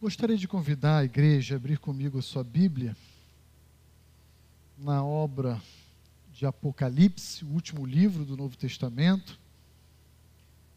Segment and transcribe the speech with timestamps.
[0.00, 2.96] Gostaria de convidar a igreja a abrir comigo a sua Bíblia
[4.78, 5.60] na obra
[6.32, 9.38] de Apocalipse, o último livro do Novo Testamento,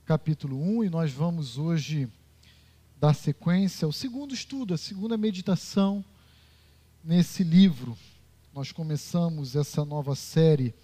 [0.05, 2.11] capítulo 1, e nós vamos hoje
[2.99, 6.03] dar sequência ao segundo estudo, a segunda meditação
[7.01, 7.97] nesse livro.
[8.53, 10.75] Nós começamos essa nova série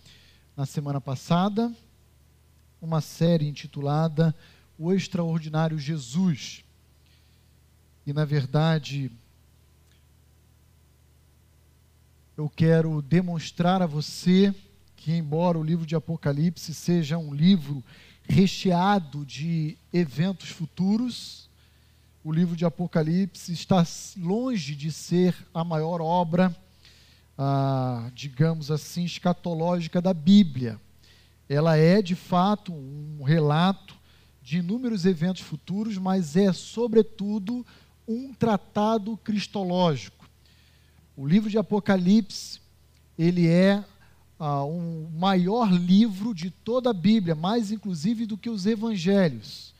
[0.55, 1.75] na semana passada,
[2.81, 4.33] uma série intitulada
[4.77, 6.63] O Extraordinário Jesus.
[8.05, 9.11] E, na verdade,
[12.37, 14.53] eu quero demonstrar a você
[14.95, 17.83] que, embora o livro de Apocalipse seja um livro
[18.23, 21.49] recheado de eventos futuros,
[22.23, 23.83] o livro de Apocalipse está
[24.17, 26.55] longe de ser a maior obra,
[27.37, 30.79] ah, digamos assim, escatológica da Bíblia.
[31.47, 33.95] Ela é, de fato, um relato
[34.41, 37.65] de inúmeros eventos futuros, mas é, sobretudo,
[38.09, 40.27] um tratado cristológico.
[41.15, 42.59] O livro de Apocalipse,
[43.15, 43.85] ele é
[44.39, 49.75] ah, um maior livro de toda a Bíblia, mais inclusive do que os evangelhos,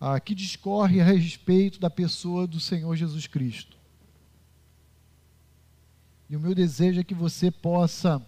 [0.00, 3.76] ah, que discorre a respeito da pessoa do Senhor Jesus Cristo.
[6.30, 8.24] E o meu desejo é que você possa,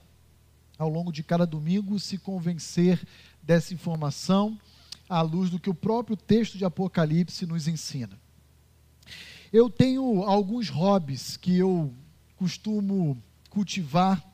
[0.76, 3.02] ao longo de cada domingo, se convencer
[3.42, 4.58] dessa informação
[5.08, 8.18] à luz do que o próprio texto de Apocalipse nos ensina.
[9.52, 11.92] Eu tenho alguns hobbies que eu
[12.36, 14.24] costumo cultivar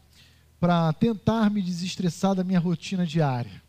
[0.60, 3.62] para tentar me desestressar da minha rotina diária.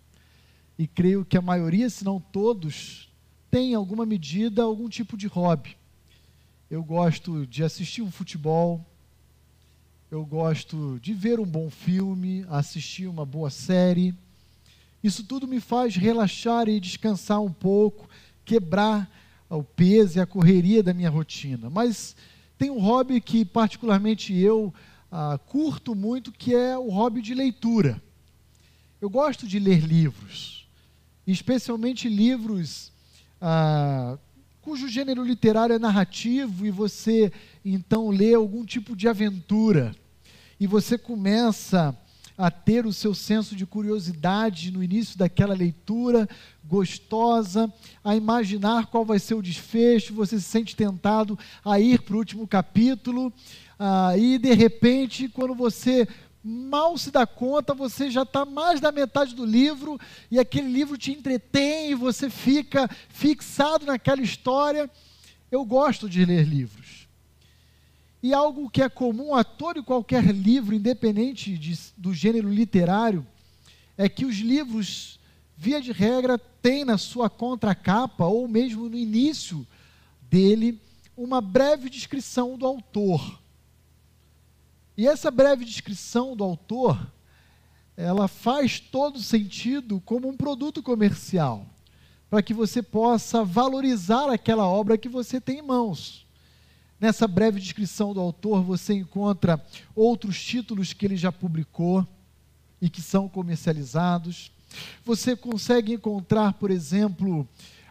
[0.78, 3.09] E creio que a maioria, se não todos,
[3.50, 5.78] tem em alguma medida algum tipo de hobby.
[6.70, 8.86] Eu gosto de assistir um futebol,
[10.11, 14.14] eu gosto de ver um bom filme, assistir uma boa série.
[15.02, 18.10] Isso tudo me faz relaxar e descansar um pouco,
[18.44, 19.10] quebrar
[19.49, 21.69] o peso e a correria da minha rotina.
[21.69, 22.15] Mas
[22.58, 24.73] tem um hobby que, particularmente, eu
[25.11, 28.02] ah, curto muito, que é o hobby de leitura.
[28.99, 30.67] Eu gosto de ler livros,
[31.25, 32.91] especialmente livros
[33.39, 34.17] ah,
[34.61, 37.31] cujo gênero literário é narrativo e você
[37.64, 39.95] então lê algum tipo de aventura
[40.59, 41.97] e você começa
[42.37, 46.30] a ter o seu senso de curiosidade no início daquela leitura
[46.64, 52.15] gostosa, a imaginar qual vai ser o desfecho, você se sente tentado a ir para
[52.15, 53.33] o último capítulo,
[53.80, 56.08] ah, e de repente, quando você
[56.43, 59.99] mal se dá conta, você já está mais da metade do livro,
[60.31, 64.89] e aquele livro te entretém, e você fica fixado naquela história.
[65.52, 66.86] Eu gosto de ler livros.
[68.22, 73.26] E algo que é comum a todo e qualquer livro, independente de, do gênero literário,
[73.98, 75.20] é que os livros,
[75.55, 79.66] via de regra, têm na sua contracapa, ou mesmo no início
[80.30, 80.80] dele,
[81.16, 83.39] uma breve descrição do autor.
[84.95, 87.11] E essa breve descrição do autor,
[87.95, 91.66] ela faz todo sentido como um produto comercial,
[92.30, 96.27] para que você possa valorizar aquela obra que você tem em mãos.
[96.99, 99.63] Nessa breve descrição do autor, você encontra
[99.95, 102.05] outros títulos que ele já publicou
[102.81, 104.52] e que são comercializados.
[105.05, 107.47] Você consegue encontrar, por exemplo,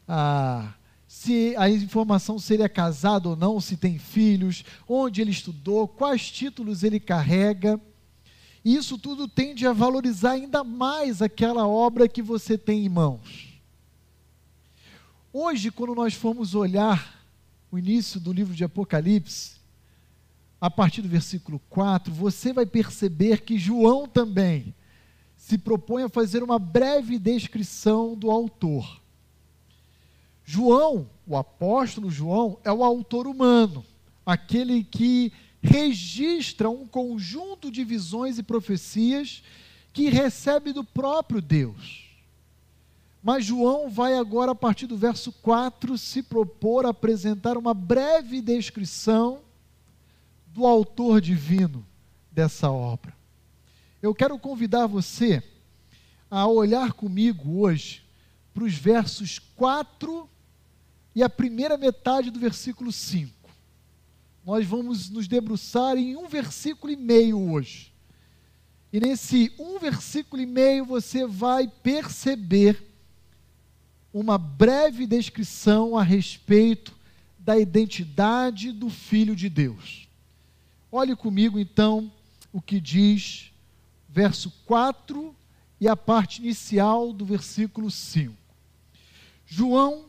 [0.09, 0.75] a,
[1.07, 5.87] se a informação se ele é casado ou não, se tem filhos, onde ele estudou,
[5.87, 7.81] quais títulos ele carrega.
[8.65, 13.61] Isso tudo tende a valorizar ainda mais aquela obra que você tem em mãos.
[15.33, 17.16] Hoje, quando nós formos olhar
[17.79, 19.57] início do livro de Apocalipse,
[20.61, 24.75] a partir do versículo 4, você vai perceber que João também
[25.37, 29.01] se propõe a fazer uma breve descrição do autor.
[30.45, 33.85] João, o apóstolo João, é o autor humano,
[34.25, 39.43] aquele que registra um conjunto de visões e profecias
[39.93, 42.06] que recebe do próprio Deus.
[43.27, 48.41] Mas João vai agora, a partir do verso 4, se propor a apresentar uma breve
[48.41, 49.41] descrição
[50.47, 51.85] do autor divino
[52.31, 53.13] dessa obra.
[54.01, 55.43] Eu quero convidar você
[56.31, 58.05] a olhar comigo hoje
[58.55, 60.31] para os versos 4
[61.13, 63.33] e a primeira metade do versículo 5.
[64.45, 67.93] Nós vamos nos debruçar em um versículo e meio hoje.
[68.93, 72.95] E nesse um versículo e meio você vai perceber
[74.19, 76.97] uma breve descrição a respeito
[77.39, 80.09] da identidade do Filho de Deus.
[80.91, 82.11] Olhe comigo então
[82.51, 83.53] o que diz
[84.09, 85.37] verso 4
[85.79, 88.35] e a parte inicial do versículo 5.
[89.45, 90.07] João,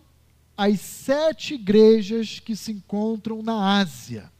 [0.56, 4.32] às sete igrejas que se encontram na Ásia.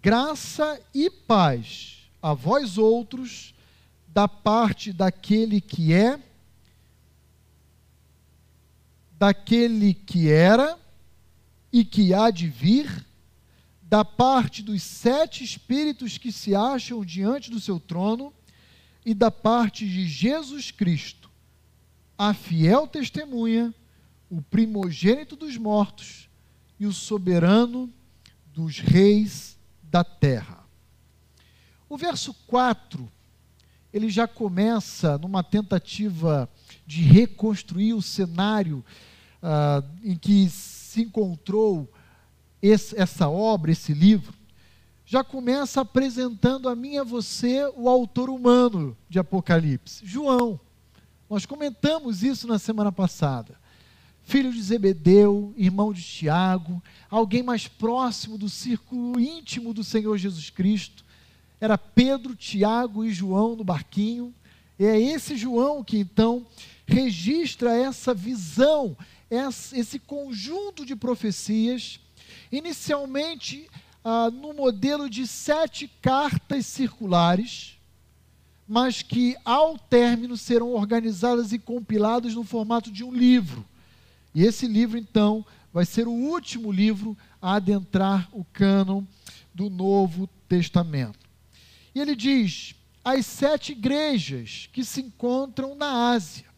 [0.00, 3.54] Graça e paz a vós outros,
[4.08, 6.18] da parte daquele que é,
[9.22, 10.76] daquele que era
[11.72, 13.06] e que há de vir,
[13.80, 18.34] da parte dos sete espíritos que se acham diante do seu trono
[19.06, 21.30] e da parte de Jesus Cristo,
[22.18, 23.72] a fiel testemunha,
[24.28, 26.28] o primogênito dos mortos
[26.80, 27.88] e o soberano
[28.46, 30.66] dos reis da terra.
[31.88, 33.08] O verso 4,
[33.92, 36.50] ele já começa numa tentativa
[36.84, 38.84] de reconstruir o cenário
[39.42, 41.92] uh, em que se encontrou
[42.60, 44.32] esse, essa obra, esse livro,
[45.04, 50.58] já começa apresentando a mim e a você o autor humano de Apocalipse, João.
[51.28, 53.60] Nós comentamos isso na semana passada.
[54.22, 60.48] Filho de Zebedeu, irmão de Tiago, alguém mais próximo do círculo íntimo do Senhor Jesus
[60.48, 61.04] Cristo.
[61.60, 64.32] Era Pedro, Tiago e João no barquinho.
[64.78, 66.46] E é esse João que então
[66.86, 68.96] registra essa visão,
[69.72, 71.98] esse conjunto de profecias
[72.50, 73.68] inicialmente
[74.04, 77.78] ah, no modelo de sete cartas circulares,
[78.68, 83.64] mas que ao término serão organizadas e compiladas no formato de um livro.
[84.34, 89.02] E esse livro, então, vai ser o último livro a adentrar o cânon
[89.54, 91.18] do Novo Testamento.
[91.94, 92.74] E ele diz:
[93.04, 96.51] as sete igrejas que se encontram na Ásia.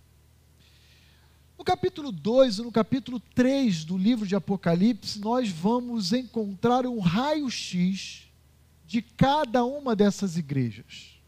[1.65, 6.99] No capítulo 2 e no capítulo 3 do livro de Apocalipse, nós vamos encontrar um
[6.99, 8.25] raio-x
[8.87, 11.19] de cada uma dessas igrejas.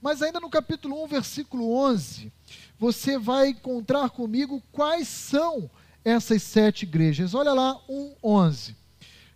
[0.00, 2.32] Mas ainda no capítulo 1, versículo 11,
[2.78, 5.70] você vai encontrar comigo quais são
[6.02, 7.34] essas sete igrejas.
[7.34, 8.74] Olha lá, 1, 11.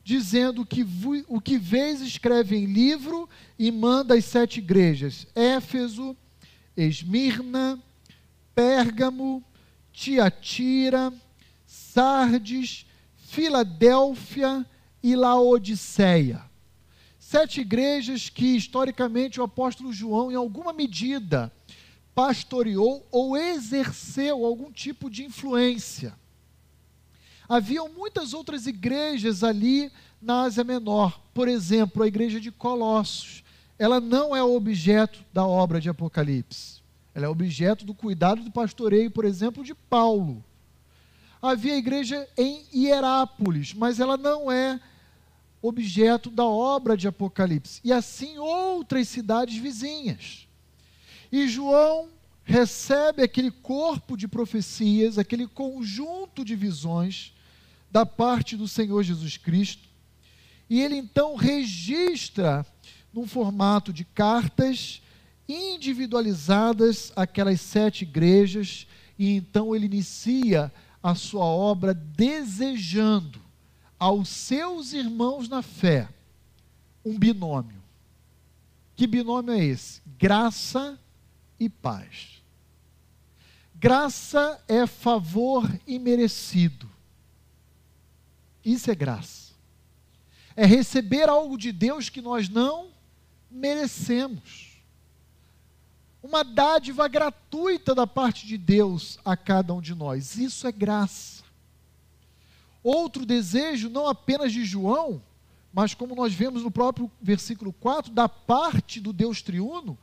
[0.02, 0.82] Dizendo que
[1.28, 3.28] o que vês escreve em livro
[3.58, 6.17] e manda às sete igrejas: Éfeso,
[6.75, 7.78] Esmirna,
[8.55, 9.44] Pérgamo,
[9.92, 11.12] Tiatira,
[11.66, 12.86] Sardes,
[13.16, 14.66] Filadélfia
[15.02, 16.42] e Laodiceia.
[17.18, 21.50] Sete igrejas que, historicamente, o apóstolo João, em alguma medida,
[22.14, 26.14] pastoreou ou exerceu algum tipo de influência.
[27.48, 29.90] Haviam muitas outras igrejas ali
[30.20, 33.42] na Ásia Menor, por exemplo, a igreja de Colossos.
[33.78, 36.81] Ela não é objeto da obra de Apocalipse.
[37.14, 40.43] Ela é objeto do cuidado do pastoreio, por exemplo, de Paulo.
[41.41, 44.81] Havia igreja em Hierápolis, mas ela não é
[45.61, 47.81] objeto da obra de Apocalipse.
[47.85, 50.49] E assim outras cidades vizinhas.
[51.31, 52.09] E João
[52.44, 57.32] recebe aquele corpo de profecias, aquele conjunto de visões
[57.91, 59.88] da parte do Senhor Jesus Cristo.
[60.69, 62.67] E ele então registra
[63.12, 65.03] num formato de cartas
[65.48, 68.86] individualizadas aquelas sete igrejas,
[69.18, 70.72] e então ele inicia
[71.02, 73.40] a sua obra desejando
[73.98, 76.08] aos seus irmãos na fé
[77.04, 77.82] um binômio.
[78.94, 80.00] Que binômio é esse?
[80.18, 80.99] Graça
[81.58, 82.42] e paz.
[83.75, 86.88] Graça é favor imerecido.
[88.64, 89.52] Isso é graça.
[90.54, 92.90] É receber algo de Deus que nós não
[93.50, 94.72] merecemos
[96.23, 100.37] uma dádiva gratuita da parte de Deus a cada um de nós.
[100.37, 101.43] Isso é graça.
[102.83, 105.23] Outro desejo, não apenas de João,
[105.73, 109.99] mas como nós vemos no próprio versículo 4, da parte do Deus triuno,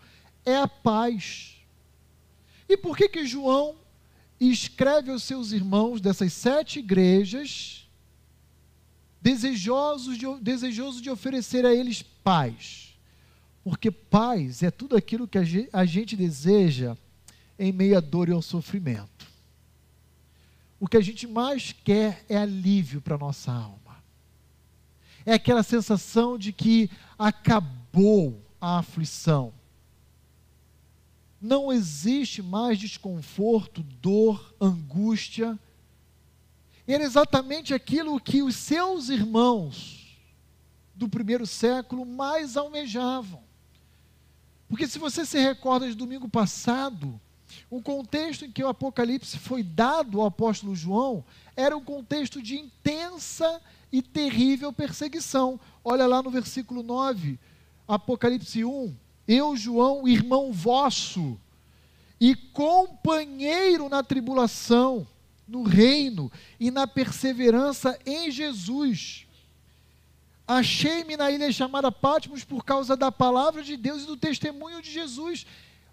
[0.46, 1.56] é a paz.
[2.68, 3.76] E por que que João
[4.40, 7.88] escreve aos seus irmãos dessas sete igrejas,
[9.22, 12.89] desejosos de, desejoso de oferecer a eles paz?
[13.64, 15.38] Porque paz é tudo aquilo que
[15.72, 16.96] a gente deseja
[17.58, 19.28] em meio à dor e ao sofrimento.
[20.80, 24.02] O que a gente mais quer é alívio para a nossa alma.
[25.26, 29.54] É aquela sensação de que acabou a aflição.
[31.42, 35.60] Não existe mais desconforto, dor, angústia.
[36.88, 40.18] Era exatamente aquilo que os seus irmãos
[40.96, 43.49] do primeiro século mais almejavam.
[44.70, 47.20] Porque se você se recorda de domingo passado,
[47.70, 52.56] o contexto em que o Apocalipse foi dado ao apóstolo João era um contexto de
[52.56, 53.60] intensa
[53.92, 55.60] e terrível perseguição.
[55.84, 57.40] Olha lá no versículo 9,
[57.88, 58.96] Apocalipse 1.
[59.28, 61.38] Eu, João, irmão vosso,
[62.20, 65.08] e companheiro na tribulação,
[65.48, 69.26] no reino e na perseverança em Jesus.
[70.50, 74.90] Achei-me na ilha chamada Patmos por causa da palavra de Deus e do testemunho de
[74.90, 75.46] Jesus.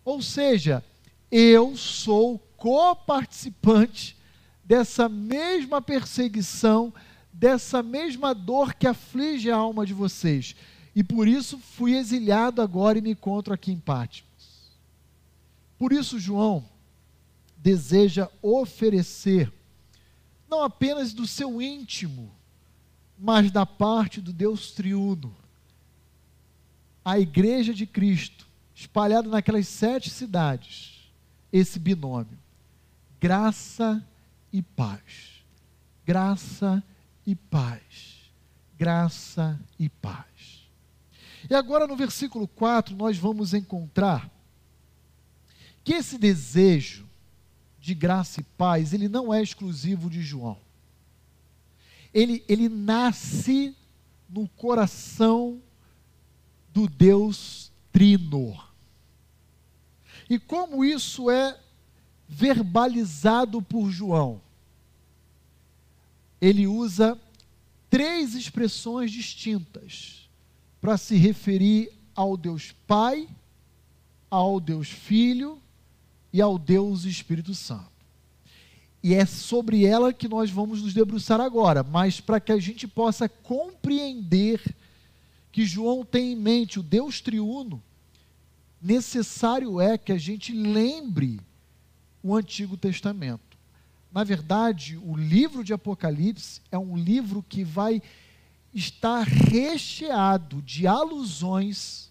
[0.02, 0.82] Ou seja,
[1.30, 4.16] eu sou coparticipante
[4.64, 6.90] dessa mesma perseguição,
[7.30, 10.56] dessa mesma dor que aflige a alma de vocês.
[10.94, 14.24] E por isso fui exilhado agora e me encontro aqui em Patmos.
[15.78, 16.64] Por isso, João
[17.58, 19.52] deseja oferecer,
[20.48, 22.34] não apenas do seu íntimo,
[23.18, 25.34] mas da parte do Deus triuno,
[27.04, 31.10] a igreja de Cristo, espalhada naquelas sete cidades,
[31.52, 32.38] esse binômio:
[33.20, 34.04] graça
[34.52, 35.44] e paz.
[36.04, 36.82] Graça
[37.26, 38.30] e paz.
[38.78, 40.26] Graça e paz.
[41.48, 44.30] E agora no versículo 4 nós vamos encontrar
[45.84, 47.06] que esse desejo
[47.80, 50.58] de graça e paz, ele não é exclusivo de João.
[52.12, 53.76] Ele, ele nasce
[54.28, 55.60] no coração
[56.72, 58.60] do Deus Trino.
[60.28, 61.58] E como isso é
[62.28, 64.40] verbalizado por João?
[66.40, 67.18] Ele usa
[67.88, 70.28] três expressões distintas
[70.80, 73.28] para se referir ao Deus Pai,
[74.30, 75.60] ao Deus Filho
[76.32, 77.95] e ao Deus Espírito Santo.
[79.06, 82.88] E é sobre ela que nós vamos nos debruçar agora, mas para que a gente
[82.88, 84.60] possa compreender
[85.52, 87.80] que João tem em mente o Deus triuno,
[88.82, 91.38] necessário é que a gente lembre
[92.20, 93.56] o Antigo Testamento.
[94.10, 98.02] Na verdade, o livro de Apocalipse é um livro que vai
[98.74, 102.10] estar recheado de alusões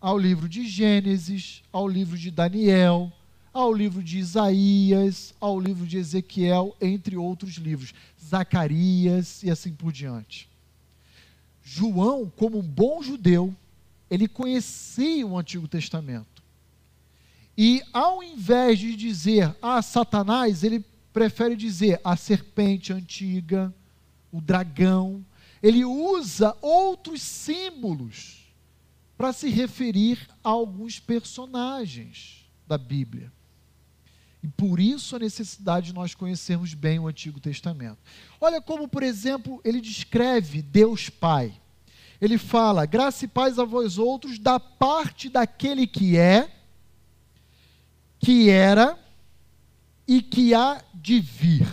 [0.00, 3.12] ao livro de Gênesis, ao livro de Daniel,
[3.58, 7.92] ao livro de Isaías, ao livro de Ezequiel, entre outros livros,
[8.24, 10.48] Zacarias e assim por diante.
[11.62, 13.54] João, como um bom judeu,
[14.08, 16.42] ele conhecia o Antigo Testamento.
[17.56, 23.74] E ao invés de dizer a ah, Satanás, ele prefere dizer a serpente antiga,
[24.30, 25.24] o dragão.
[25.60, 28.46] Ele usa outros símbolos
[29.16, 33.32] para se referir a alguns personagens da Bíblia.
[34.42, 37.98] E por isso a necessidade de nós conhecermos bem o Antigo Testamento.
[38.40, 41.60] Olha como, por exemplo, ele descreve Deus Pai.
[42.20, 46.50] Ele fala: graça e paz a vós outros, da parte daquele que é,
[48.18, 48.98] que era
[50.06, 51.68] e que há de vir.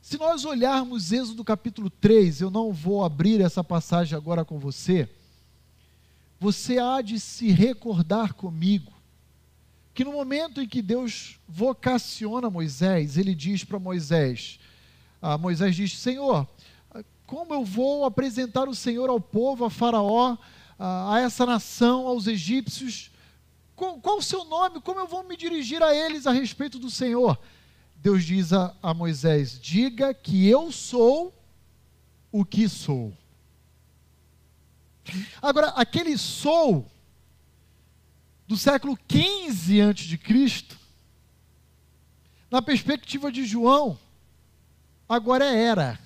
[0.00, 5.08] Se nós olharmos Êxodo capítulo 3, eu não vou abrir essa passagem agora com você,
[6.38, 8.92] você há de se recordar comigo
[9.94, 14.58] que no momento em que Deus vocaciona Moisés, ele diz para Moisés:
[15.20, 16.48] ah, Moisés diz, Senhor,
[17.26, 20.36] como eu vou apresentar o Senhor ao povo, a Faraó,
[20.78, 23.10] a, a essa nação, aos egípcios?
[23.74, 24.80] Qual, qual, o seu nome?
[24.80, 27.38] Como eu vou me dirigir a eles a respeito do Senhor?
[27.96, 31.34] Deus diz a, a Moisés: Diga que eu sou
[32.30, 33.12] o que sou.
[35.40, 36.86] Agora, aquele sou
[38.52, 40.76] do século XV a.C.,
[42.50, 43.98] na perspectiva de João,
[45.08, 45.98] agora é era.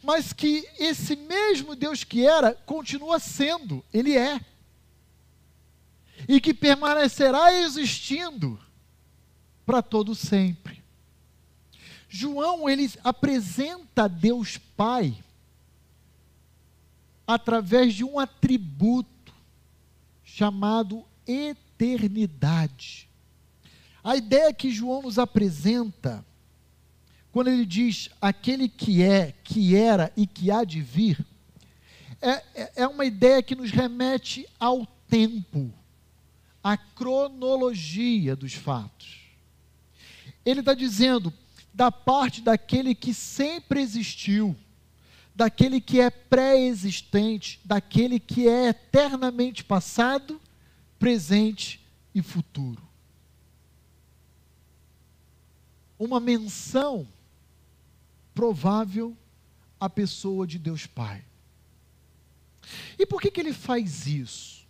[0.00, 4.40] Mas que esse mesmo Deus que era, continua sendo, ele é.
[6.28, 8.56] E que permanecerá existindo
[9.66, 10.80] para todo sempre.
[12.08, 15.16] João, ele apresenta Deus Pai
[17.26, 19.11] através de um atributo
[20.34, 23.06] chamado eternidade.
[24.02, 26.24] A ideia que João nos apresenta,
[27.30, 31.22] quando ele diz aquele que é, que era e que há de vir,
[32.18, 35.70] é, é, é uma ideia que nos remete ao tempo,
[36.64, 39.20] à cronologia dos fatos.
[40.46, 41.30] Ele está dizendo,
[41.74, 44.56] da parte daquele que sempre existiu,
[45.34, 50.40] daquele que é pré-existente, daquele que é eternamente passado,
[50.98, 51.80] presente
[52.14, 52.82] e futuro.
[55.98, 57.06] Uma menção
[58.34, 59.16] provável
[59.80, 61.24] à pessoa de Deus Pai.
[62.98, 64.66] E por que, que ele faz isso?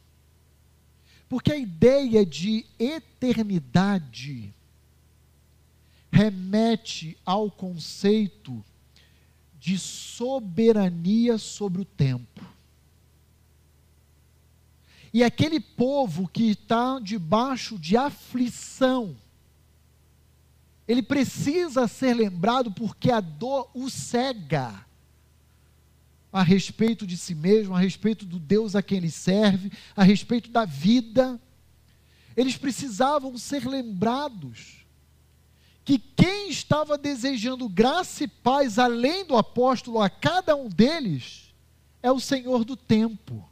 [1.28, 4.54] Porque a ideia de eternidade
[6.10, 8.62] remete ao conceito
[9.62, 12.44] de soberania sobre o tempo.
[15.14, 19.14] E aquele povo que está debaixo de aflição
[20.88, 24.84] Ele precisa ser lembrado porque a dor o cega
[26.32, 30.50] a respeito de si mesmo, a respeito do Deus a quem ele serve, a respeito
[30.50, 31.40] da vida.
[32.36, 34.81] Eles precisavam ser lembrados
[35.84, 41.52] que quem estava desejando graça e paz além do apóstolo a cada um deles
[42.02, 43.48] é o Senhor do tempo.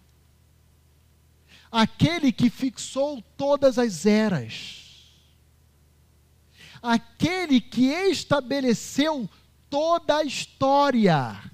[1.70, 5.12] Aquele que fixou todas as eras.
[6.82, 9.28] Aquele que estabeleceu
[9.68, 11.50] toda a história.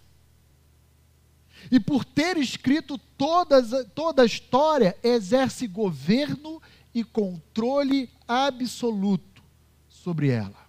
[1.71, 6.63] E por ter escrito todas, toda a história, exerce governo
[6.95, 9.43] e controle absoluto
[9.89, 10.66] sobre ela.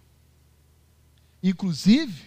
[1.47, 2.25] Inclusive,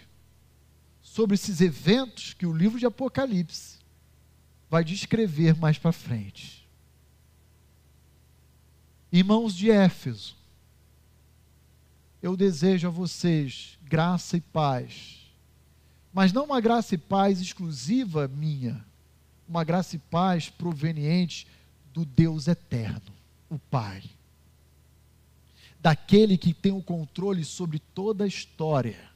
[1.01, 3.77] sobre esses eventos que o livro de Apocalipse
[4.69, 6.67] vai descrever mais para frente.
[9.11, 10.35] Irmãos de Éfeso,
[12.21, 15.21] eu desejo a vocês graça e paz
[16.13, 18.83] mas não uma graça e paz exclusiva minha,
[19.47, 21.47] uma graça e paz proveniente
[21.93, 23.13] do Deus eterno,
[23.49, 24.03] o Pai.
[25.79, 29.10] Daquele que tem o controle sobre toda a história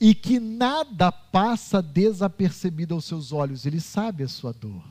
[0.00, 4.84] e que nada passa desapercebido aos seus olhos, ele sabe a sua dor,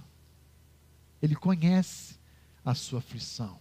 [1.21, 2.15] ele conhece
[2.63, 3.59] a sua aflição,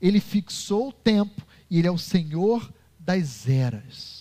[0.00, 4.20] ele fixou o tempo e ele é o Senhor das eras.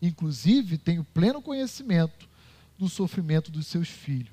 [0.00, 2.28] Inclusive, tenho pleno conhecimento
[2.76, 4.32] do sofrimento dos seus filhos,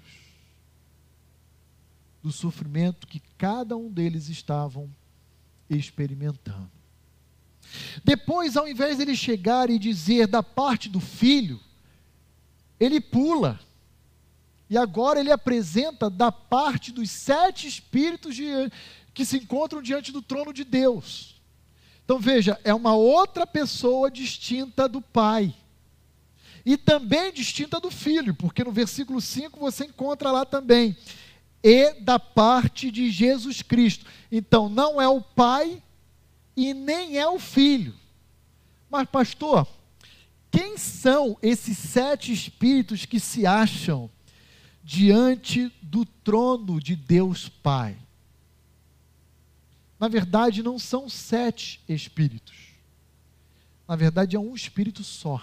[2.23, 4.89] do sofrimento que cada um deles estavam
[5.69, 6.78] experimentando.
[8.03, 11.59] Depois, ao invés de ele chegar e dizer da parte do filho,
[12.79, 13.59] ele pula.
[14.69, 18.51] E agora ele apresenta da parte dos sete espíritos de,
[19.13, 21.41] que se encontram diante do trono de Deus.
[22.05, 25.53] Então veja, é uma outra pessoa distinta do pai.
[26.65, 30.95] E também distinta do filho, porque no versículo 5 você encontra lá também.
[31.63, 34.05] E da parte de Jesus Cristo.
[34.31, 35.81] Então não é o pai
[36.59, 37.95] e nem é o filho.
[38.89, 39.65] Mas, pastor,
[40.51, 44.09] quem são esses sete espíritos que se acham
[44.83, 47.97] diante do trono de Deus Pai?
[49.97, 52.57] Na verdade, não são sete espíritos.
[53.87, 55.41] Na verdade, é um espírito só.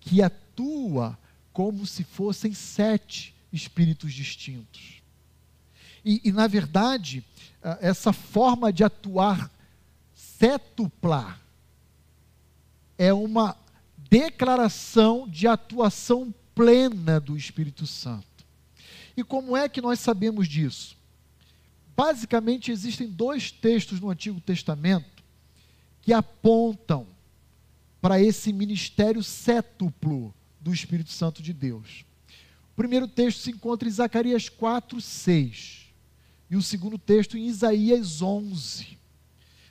[0.00, 1.18] Que atua
[1.52, 4.95] como se fossem sete espíritos distintos.
[6.06, 7.24] E, e na verdade,
[7.80, 9.50] essa forma de atuar
[10.14, 11.36] cétupla
[12.96, 13.56] é uma
[14.08, 18.24] declaração de atuação plena do Espírito Santo.
[19.16, 20.96] E como é que nós sabemos disso?
[21.96, 25.24] Basicamente, existem dois textos no Antigo Testamento
[26.02, 27.04] que apontam
[28.00, 32.04] para esse ministério cétuplo do Espírito Santo de Deus.
[32.72, 35.85] O primeiro texto se encontra em Zacarias 4, 6.
[36.50, 38.96] E o segundo texto em Isaías 11.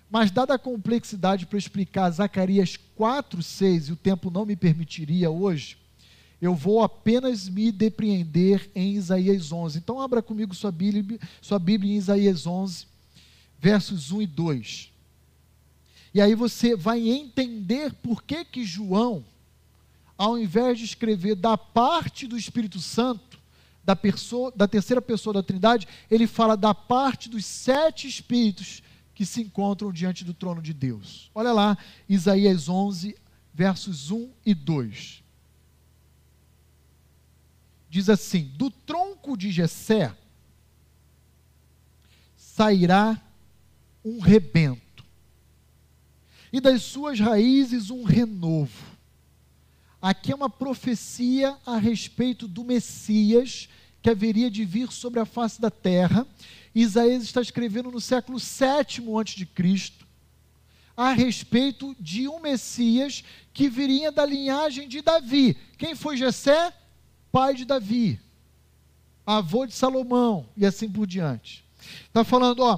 [0.10, 5.30] Mas, dada a complexidade para explicar Zacarias 4, 6, e o tempo não me permitiria
[5.30, 5.78] hoje,
[6.42, 9.78] eu vou apenas me depreender em Isaías 11.
[9.78, 12.86] Então, abra comigo sua Bíblia, sua Bíblia em Isaías 11,
[13.60, 14.92] versos 1 e 2.
[16.14, 19.26] E aí você vai entender por que que João,
[20.18, 23.35] ao invés de escrever da parte do Espírito Santo,
[23.86, 28.82] da, pessoa, da terceira pessoa da Trindade, ele fala da parte dos sete espíritos
[29.14, 31.30] que se encontram diante do trono de Deus.
[31.34, 31.78] Olha lá,
[32.10, 33.16] Isaías 11,
[33.54, 35.26] versos 1 e 2
[37.96, 40.14] diz assim: Do tronco de Jessé
[42.36, 43.22] sairá
[44.04, 45.06] um rebento,
[46.52, 48.95] e das suas raízes um renovo.
[50.06, 53.68] Aqui é uma profecia a respeito do Messias
[54.04, 56.28] que haveria de vir sobre a face da terra.
[56.76, 59.92] Isaías está escrevendo no século VII a.C.,
[60.96, 65.58] a respeito de um Messias que viria da linhagem de Davi.
[65.76, 66.72] Quem foi Jessé?
[67.32, 68.20] pai de Davi,
[69.26, 71.66] avô de Salomão e assim por diante.
[72.06, 72.78] Está falando, ó,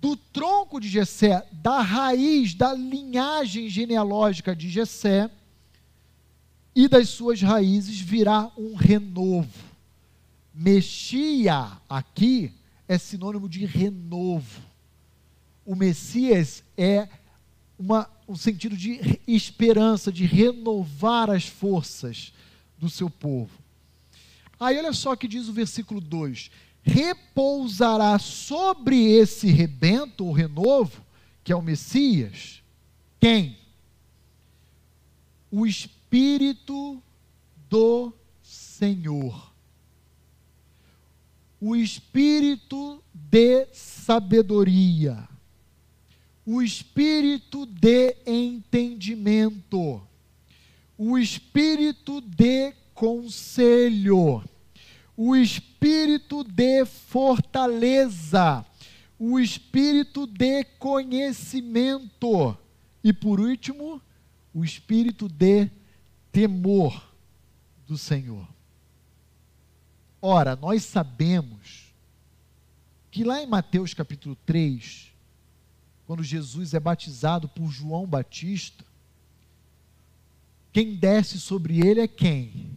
[0.00, 5.30] do tronco de Jessé, da raiz, da linhagem genealógica de Jessé
[6.78, 9.64] e das suas raízes virá um renovo.
[10.54, 12.52] Mexia aqui
[12.86, 14.62] é sinônimo de renovo.
[15.66, 17.08] O Messias é
[17.76, 22.32] uma, um sentido de esperança, de renovar as forças
[22.78, 23.50] do seu povo.
[24.60, 26.48] Aí olha só que diz o versículo 2:
[26.84, 31.04] repousará sobre esse rebento ou renovo
[31.42, 32.62] que é o Messias,
[33.18, 33.58] quem?
[35.50, 35.97] O Espírito
[37.68, 39.52] do Senhor.
[41.60, 45.28] O Espírito de sabedoria.
[46.46, 50.00] O Espírito de entendimento.
[50.96, 54.42] O Espírito de conselho.
[55.16, 58.64] O Espírito de fortaleza
[59.18, 62.56] o espírito de conhecimento
[63.02, 64.00] e, por último,
[64.54, 65.68] o espírito de
[66.38, 67.12] temor
[67.84, 68.46] do Senhor.
[70.22, 71.92] Ora, nós sabemos
[73.10, 75.12] que lá em Mateus capítulo 3,
[76.06, 78.84] quando Jesus é batizado por João Batista,
[80.72, 82.70] quem desce sobre ele é quem?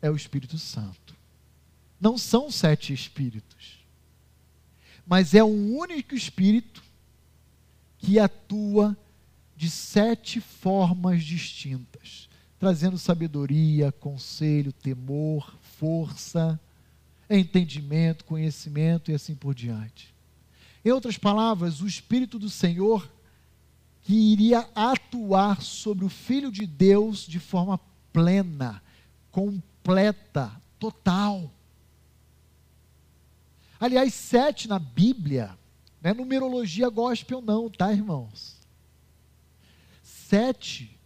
[0.00, 1.16] É o Espírito Santo.
[2.00, 3.80] Não são sete espíritos
[5.10, 6.80] mas é um único Espírito
[7.98, 8.96] que atua
[9.60, 16.58] de sete formas distintas, trazendo sabedoria, conselho, temor, força,
[17.28, 20.14] entendimento, conhecimento e assim por diante.
[20.82, 23.06] Em outras palavras, o Espírito do Senhor
[24.00, 27.78] que iria atuar sobre o Filho de Deus de forma
[28.14, 28.82] plena,
[29.30, 31.52] completa, total.
[33.78, 35.50] Aliás, sete na Bíblia,
[36.00, 38.58] não é numerologia gospel, não, tá, irmãos?
[40.30, 40.96] Sete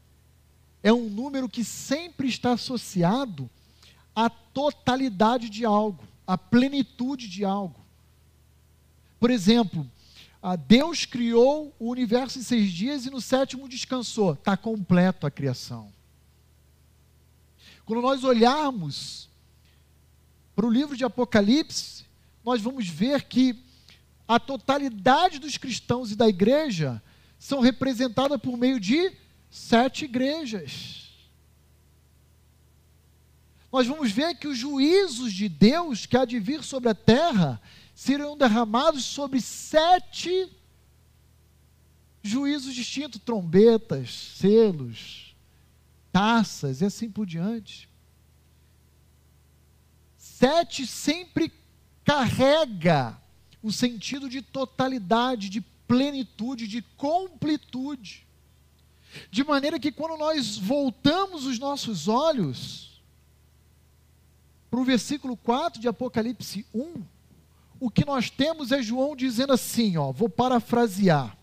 [0.82, 3.48] é um número que sempre está associado
[4.14, 7.80] à totalidade de algo, à plenitude de algo.
[9.18, 9.90] Por exemplo,
[10.66, 14.34] Deus criou o universo em seis dias e no sétimo descansou.
[14.34, 15.90] Está completo a criação.
[17.86, 19.30] Quando nós olharmos
[20.54, 22.04] para o livro de Apocalipse,
[22.44, 23.58] nós vamos ver que
[24.28, 27.02] a totalidade dos cristãos e da igreja
[27.44, 29.12] são representada por meio de
[29.50, 31.10] sete igrejas.
[33.70, 37.60] Nós vamos ver que os juízos de Deus que há de vir sobre a terra
[37.94, 40.50] serão derramados sobre sete
[42.22, 45.36] juízos distintos trombetas, selos,
[46.10, 47.90] taças e assim por diante.
[50.16, 51.52] Sete sempre
[52.02, 53.20] carrega
[53.62, 58.26] o sentido de totalidade, de plenitude, de completude.
[59.30, 63.02] De maneira que quando nós voltamos os nossos olhos
[64.70, 67.02] para o versículo 4 de Apocalipse 1,
[67.78, 71.36] o que nós temos é João dizendo assim, ó, vou parafrasear.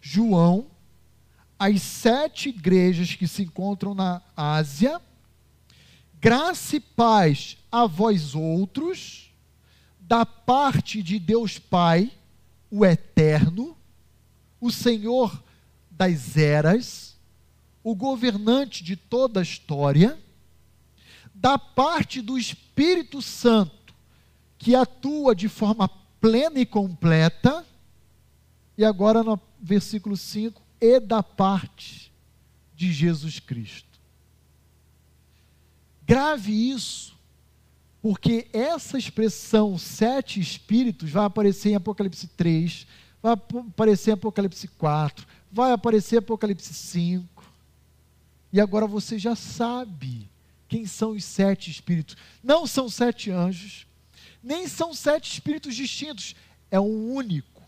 [0.00, 0.66] João,
[1.58, 5.00] as sete igrejas que se encontram na Ásia,
[6.20, 9.32] graça e paz a vós outros,
[9.98, 12.12] da parte de Deus Pai,
[12.70, 13.76] o Eterno,
[14.60, 15.42] o Senhor
[15.90, 17.16] das eras,
[17.82, 20.18] o governante de toda a história,
[21.34, 23.94] da parte do Espírito Santo,
[24.58, 25.88] que atua de forma
[26.20, 27.64] plena e completa,
[28.76, 32.12] e agora no versículo 5, e da parte
[32.74, 34.00] de Jesus Cristo.
[36.06, 37.13] Grave isso
[38.04, 42.86] porque essa expressão sete espíritos vai aparecer em Apocalipse 3,
[43.22, 47.50] vai aparecer em Apocalipse 4, vai aparecer em Apocalipse 5.
[48.52, 50.28] E agora você já sabe
[50.68, 52.14] quem são os sete espíritos.
[52.42, 53.86] Não são sete anjos,
[54.42, 56.36] nem são sete espíritos distintos.
[56.70, 57.62] É um único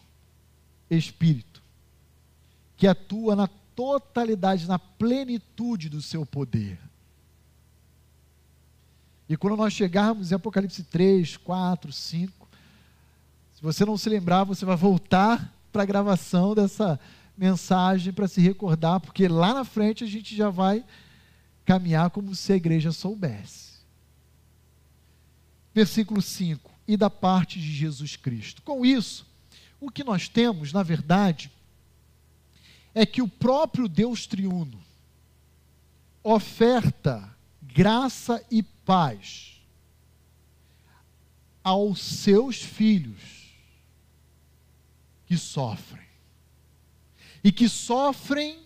[0.91, 1.63] espírito
[2.77, 6.79] que atua na totalidade, na plenitude do seu poder.
[9.29, 12.49] E quando nós chegarmos em Apocalipse 3, 4, 5,
[13.55, 17.01] se você não se lembrar, você vai voltar para a gravação dessa
[17.37, 20.85] mensagem para se recordar, porque lá na frente a gente já vai
[21.65, 23.77] caminhar como se a igreja soubesse.
[25.75, 28.63] Versículo 5: E da parte de Jesus Cristo.
[28.63, 29.27] Com isso,
[29.81, 31.51] o que nós temos, na verdade,
[32.95, 34.81] é que o próprio Deus triuno
[36.23, 37.36] oferta
[37.77, 39.61] graça e paz
[41.63, 43.53] aos seus filhos
[45.27, 46.07] que sofrem.
[47.45, 48.61] E que sofrem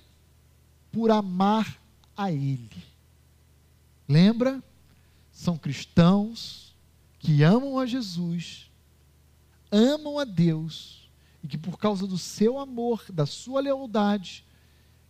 [0.92, 1.82] por amar
[2.16, 2.70] a Ele.
[4.08, 4.62] Lembra?
[5.32, 6.72] São cristãos
[7.18, 8.70] que amam a Jesus,
[9.72, 11.10] amam a Deus
[11.42, 14.44] e que por causa do seu amor, da sua lealdade,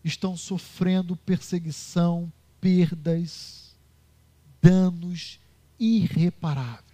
[0.03, 2.33] estão sofrendo perseguição,
[2.63, 3.60] perdas,
[4.61, 5.41] danos
[5.79, 6.85] irreparáveis.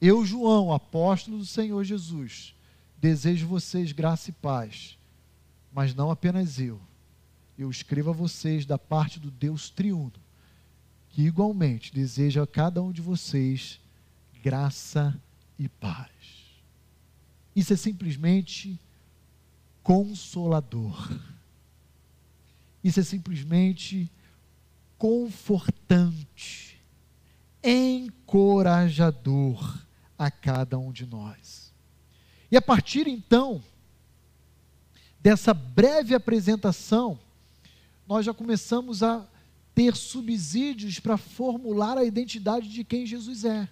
[0.00, 2.54] Eu, João, apóstolo do Senhor Jesus,
[2.98, 4.98] desejo vocês graça e paz,
[5.72, 6.80] mas não apenas eu.
[7.56, 10.12] Eu escrevo a vocês da parte do Deus triuno,
[11.10, 13.80] que igualmente deseja a cada um de vocês
[14.42, 15.18] graça
[15.58, 16.10] e paz.
[17.54, 18.78] Isso é simplesmente
[19.82, 21.18] consolador.
[22.82, 24.10] Isso é simplesmente
[24.98, 26.82] confortante,
[27.62, 29.78] encorajador
[30.18, 31.72] a cada um de nós.
[32.50, 33.62] E a partir então
[35.20, 37.18] dessa breve apresentação,
[38.06, 39.26] nós já começamos a
[39.74, 43.68] ter subsídios para formular a identidade de quem Jesus é.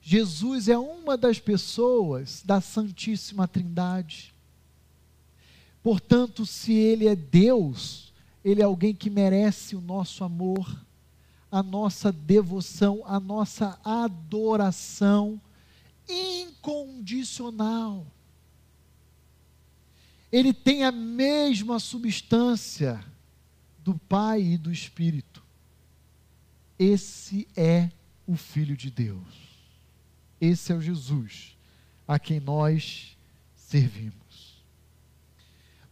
[0.00, 4.34] Jesus é uma das pessoas da Santíssima Trindade.
[5.82, 8.12] Portanto, se Ele é Deus,
[8.44, 10.84] Ele é alguém que merece o nosso amor,
[11.50, 15.40] a nossa devoção, a nossa adoração
[16.08, 18.06] incondicional.
[20.30, 23.02] Ele tem a mesma substância
[23.78, 25.42] do Pai e do Espírito.
[26.78, 27.90] Esse é
[28.26, 29.44] o Filho de Deus.
[30.40, 31.56] Esse é o Jesus
[32.06, 33.16] a quem nós
[33.54, 34.62] servimos.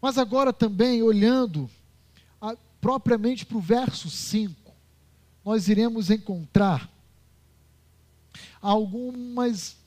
[0.00, 1.70] Mas agora também, olhando
[2.82, 4.74] propriamente para o verso 5,
[5.42, 6.90] nós iremos encontrar
[8.60, 9.78] algumas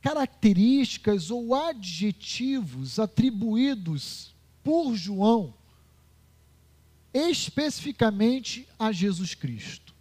[0.00, 5.52] características ou adjetivos atribuídos por João
[7.14, 9.94] especificamente a Jesus Cristo.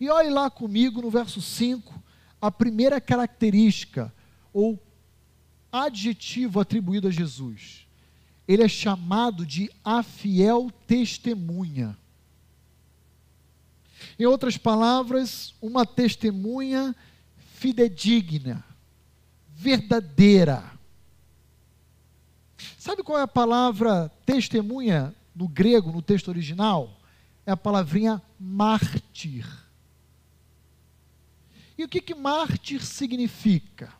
[0.00, 2.02] E olhe lá comigo no verso 5,
[2.40, 4.12] a primeira característica
[4.50, 4.82] ou
[5.70, 7.86] adjetivo atribuído a Jesus.
[8.50, 11.96] Ele é chamado de a fiel testemunha.
[14.18, 16.96] Em outras palavras, uma testemunha
[17.54, 18.64] fidedigna,
[19.50, 20.68] verdadeira.
[22.76, 27.00] Sabe qual é a palavra testemunha no grego, no texto original?
[27.46, 29.46] É a palavrinha mártir.
[31.78, 33.92] E o que, que mártir significa?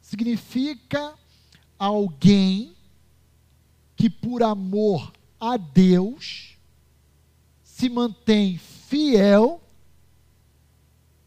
[0.00, 1.12] Significa
[1.78, 2.74] alguém
[4.00, 6.56] que, por amor a Deus,
[7.62, 9.60] se mantém fiel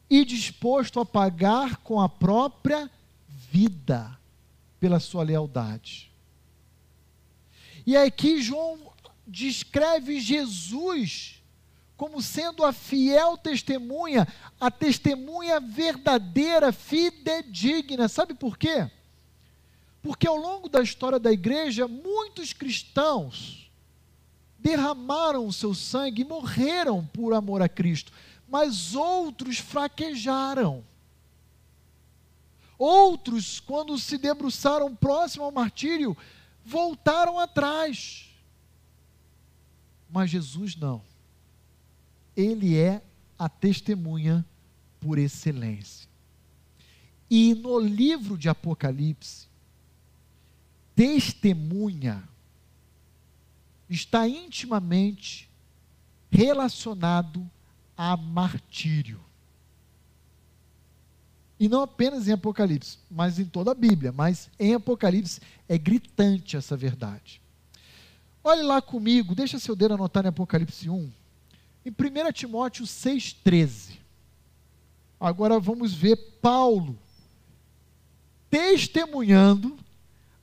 [0.10, 2.90] e disposto a pagar com a própria
[3.52, 4.18] vida
[4.80, 6.12] pela sua lealdade.
[7.86, 8.80] E aqui João
[9.28, 11.44] descreve Jesus
[11.96, 14.28] como sendo a fiel testemunha,
[14.60, 18.08] a testemunha verdadeira, fidedigna.
[18.08, 18.90] Sabe por quê?
[20.04, 23.72] Porque ao longo da história da igreja, muitos cristãos
[24.60, 28.12] derramaram o seu sangue e morreram por amor a Cristo,
[28.48, 30.84] mas outros fraquejaram.
[32.78, 36.16] Outros, quando se debruçaram próximo ao martírio,
[36.64, 38.30] voltaram atrás.
[40.10, 41.02] Mas Jesus não
[42.36, 43.02] ele é
[43.38, 44.46] a testemunha
[45.00, 46.08] por excelência.
[47.30, 49.48] E no livro de Apocalipse,
[50.96, 52.24] testemunha
[53.90, 55.50] está intimamente
[56.30, 57.50] relacionado
[57.96, 59.20] a martírio.
[61.60, 64.12] E não apenas em Apocalipse, mas em toda a Bíblia.
[64.12, 67.42] Mas em Apocalipse é gritante essa verdade.
[68.44, 71.12] Olhe lá comigo, deixa seu dedo anotar em Apocalipse 1,
[71.86, 73.98] em 1 Timóteo 6,13.
[75.20, 77.00] Agora vamos ver Paulo
[78.50, 79.78] testemunhando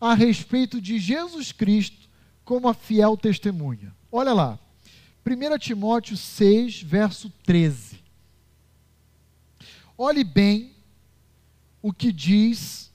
[0.01, 2.09] a respeito de Jesus Cristo
[2.45, 3.95] como a fiel testemunha.
[4.11, 4.59] Olha lá,
[5.25, 8.01] 1 Timóteo 6, verso 13.
[9.97, 10.75] Olhe bem
[11.83, 12.91] o que diz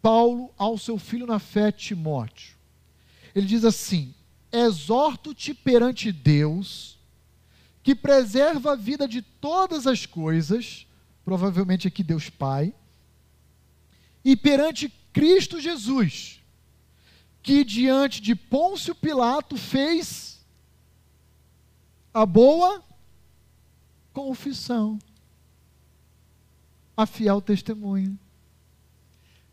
[0.00, 2.56] Paulo ao seu filho na fé, Timóteo.
[3.34, 4.14] Ele diz assim:
[4.52, 6.98] Exorto-te perante Deus
[7.82, 10.86] que preserva a vida de todas as coisas,
[11.24, 12.74] provavelmente aqui Deus Pai,
[14.24, 16.42] e perante Cristo Jesus,
[17.42, 20.44] que diante de Pôncio Pilato fez
[22.12, 22.82] a boa
[24.12, 24.98] confissão,
[26.96, 28.18] a fiel testemunha.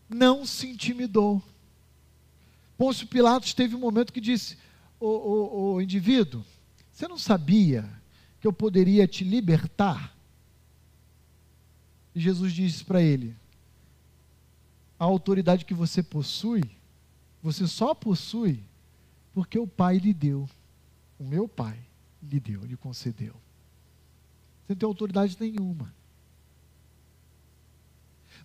[0.10, 1.41] Não se intimidou.
[2.78, 4.58] Pôncio Pilatos teve um momento que disse:
[5.00, 6.44] o, o, o indivíduo,
[6.91, 7.89] você não sabia
[8.39, 10.15] que eu poderia te libertar?
[12.13, 13.36] E Jesus disse para ele:
[15.06, 16.63] a autoridade que você possui,
[17.41, 18.63] você só possui
[19.34, 20.50] porque o Pai lhe deu.
[21.20, 21.78] O meu Pai
[22.24, 23.34] lhe deu, lhe concedeu.
[24.63, 25.94] Você não tem autoridade nenhuma.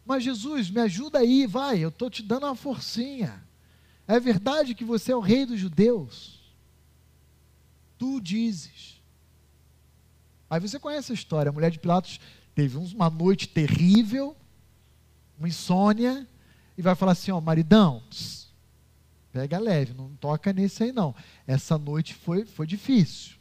[0.05, 3.43] Mas Jesus, me ajuda aí, vai, eu estou te dando uma forcinha.
[4.07, 6.41] É verdade que você é o rei dos judeus?
[7.97, 9.01] Tu dizes.
[10.49, 11.49] Aí você conhece a história.
[11.49, 12.21] A mulher de Pilatos
[12.55, 14.37] teve uma noite terrível,
[15.39, 16.29] uma insônia,
[16.81, 18.03] e vai falar assim: ó, maridão,
[19.31, 21.15] pega leve, não toca nesse aí não.
[21.47, 23.37] Essa noite foi, foi difícil.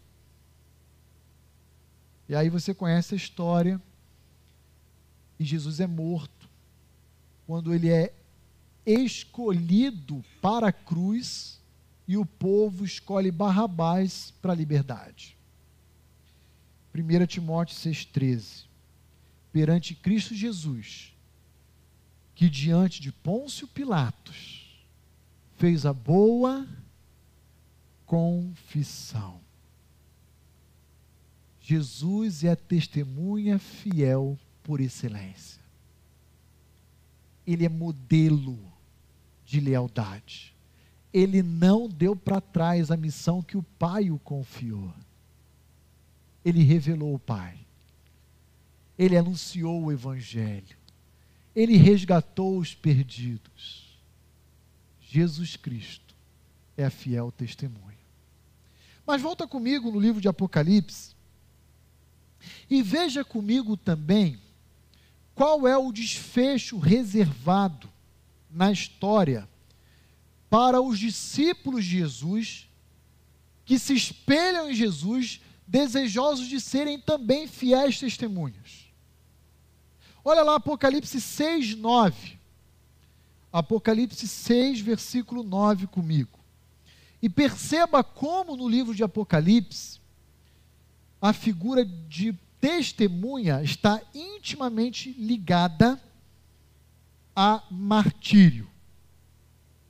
[2.28, 3.82] E aí você conhece a história,
[5.39, 6.49] e Jesus é morto,
[7.47, 8.13] quando ele é
[8.86, 11.62] escolhido para a cruz,
[12.06, 15.38] e o povo escolhe Barrabás para a liberdade.
[16.93, 18.65] 1 Timóteo 6,13.
[19.54, 21.13] Perante Cristo Jesus,
[22.39, 24.82] que diante de Pôncio Pilatos
[25.58, 26.65] fez a boa
[28.06, 29.41] confissão.
[31.60, 35.62] Jesus é a testemunha fiel por excelência.
[37.45, 38.58] Ele é modelo
[39.45, 40.56] de lealdade.
[41.12, 44.93] Ele não deu para trás a missão que o Pai o confiou.
[46.45, 47.60] Ele revelou o Pai.
[48.97, 50.78] Ele anunciou o Evangelho.
[51.59, 53.99] Ele resgatou os perdidos.
[55.01, 56.15] Jesus Cristo
[56.77, 57.97] é fiel testemunha.
[59.05, 61.13] Mas volta comigo no livro de Apocalipse
[62.69, 64.39] e veja comigo também
[65.35, 67.89] qual é o desfecho reservado
[68.49, 69.45] na história
[70.49, 72.69] para os discípulos de Jesus
[73.65, 78.88] que se espelham em Jesus, desejosos de serem também fiéis testemunhas.
[80.23, 82.38] Olha lá Apocalipse 6, 9.
[83.51, 86.39] Apocalipse 6, versículo 9 comigo.
[87.21, 89.99] E perceba como no livro de Apocalipse
[91.21, 96.01] a figura de testemunha está intimamente ligada
[97.36, 98.69] a martírio.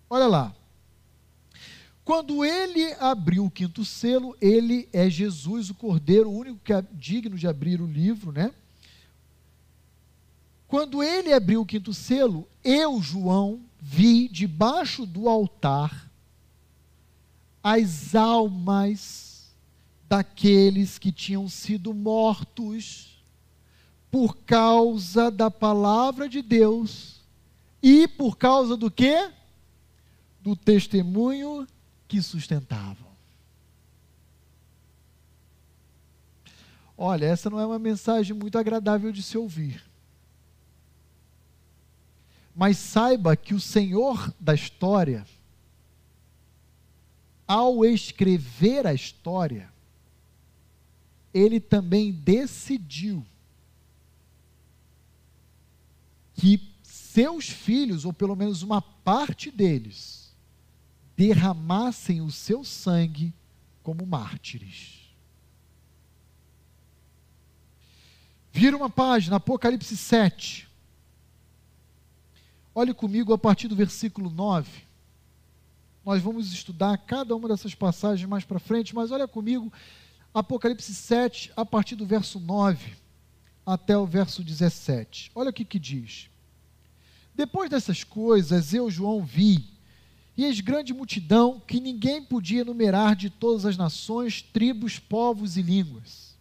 [0.09, 0.55] Olha lá.
[2.03, 6.83] Quando ele abriu o quinto selo, ele é Jesus, o Cordeiro, o único que é
[6.93, 8.51] digno de abrir o livro, né?
[10.69, 16.07] Quando ele abriu o quinto selo, eu, João, vi debaixo do altar
[17.63, 19.51] as almas
[20.07, 23.19] daqueles que tinham sido mortos
[24.11, 27.19] por causa da palavra de Deus
[27.81, 29.31] e por causa do quê?
[30.39, 31.67] Do testemunho
[32.07, 33.09] que sustentavam.
[36.95, 39.88] Olha, essa não é uma mensagem muito agradável de se ouvir.
[42.55, 45.25] Mas saiba que o Senhor da história,
[47.47, 49.71] ao escrever a história,
[51.33, 53.25] ele também decidiu
[56.33, 60.33] que seus filhos, ou pelo menos uma parte deles,
[61.17, 63.33] derramassem o seu sangue
[63.83, 64.99] como mártires.
[68.51, 70.68] Vira uma página, Apocalipse 7.
[72.79, 74.71] Olhe comigo a partir do versículo 9.
[76.05, 79.69] Nós vamos estudar cada uma dessas passagens mais para frente, mas olha comigo,
[80.33, 82.93] Apocalipse 7, a partir do verso 9
[83.65, 85.29] até o verso 17.
[85.35, 86.29] Olha o que, que diz.
[87.35, 89.61] Depois dessas coisas, eu, João, vi,
[90.37, 95.61] e eis grande multidão que ninguém podia enumerar de todas as nações, tribos, povos e
[95.61, 96.33] línguas.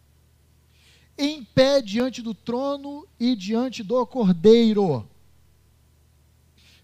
[1.17, 5.05] Em pé diante do trono e diante do cordeiro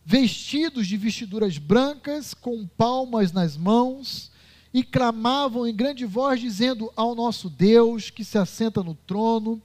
[0.06, 4.32] vestidos de vestiduras brancas, com palmas nas mãos,
[4.72, 9.60] e clamavam em grande voz, dizendo: Ao nosso Deus que se assenta no trono,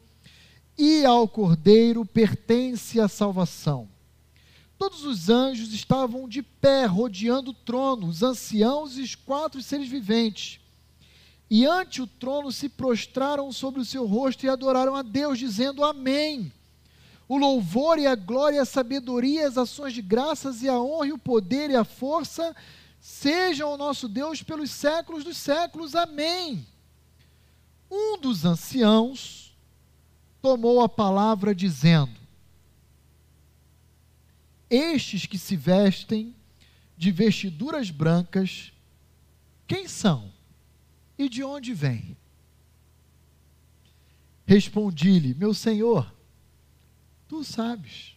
[0.78, 3.86] e ao Cordeiro pertence a salvação.
[4.78, 9.88] Todos os anjos estavam de pé, rodeando o trono, os anciãos e os quatro seres
[9.88, 10.58] viventes.
[11.50, 15.84] E ante o trono se prostraram sobre o seu rosto e adoraram a Deus, dizendo:
[15.84, 16.50] Amém
[17.30, 21.12] o louvor e a glória, a sabedoria, as ações de graças e a honra e
[21.12, 22.56] o poder e a força
[22.98, 25.94] sejam ao nosso Deus pelos séculos dos séculos.
[25.94, 26.66] Amém.
[27.88, 29.56] Um dos anciãos
[30.42, 32.18] tomou a palavra dizendo:
[34.68, 36.34] Estes que se vestem
[36.96, 38.72] de vestiduras brancas,
[39.68, 40.32] quem são
[41.16, 42.16] e de onde vêm?
[44.44, 46.12] Respondi-lhe: Meu senhor,
[47.30, 48.16] Tu sabes.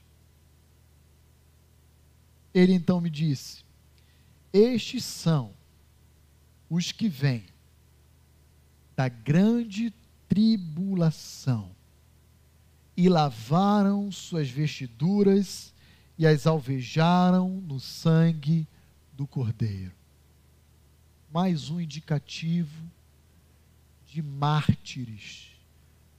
[2.51, 3.63] Ele então me disse:
[4.51, 5.53] Estes são
[6.67, 7.45] os que vêm
[8.95, 9.93] da grande
[10.27, 11.69] tribulação
[12.97, 15.71] e lavaram suas vestiduras
[16.17, 18.67] e as alvejaram no sangue
[19.11, 19.93] do Cordeiro.
[21.31, 22.83] Mais um indicativo
[24.07, 25.51] de mártires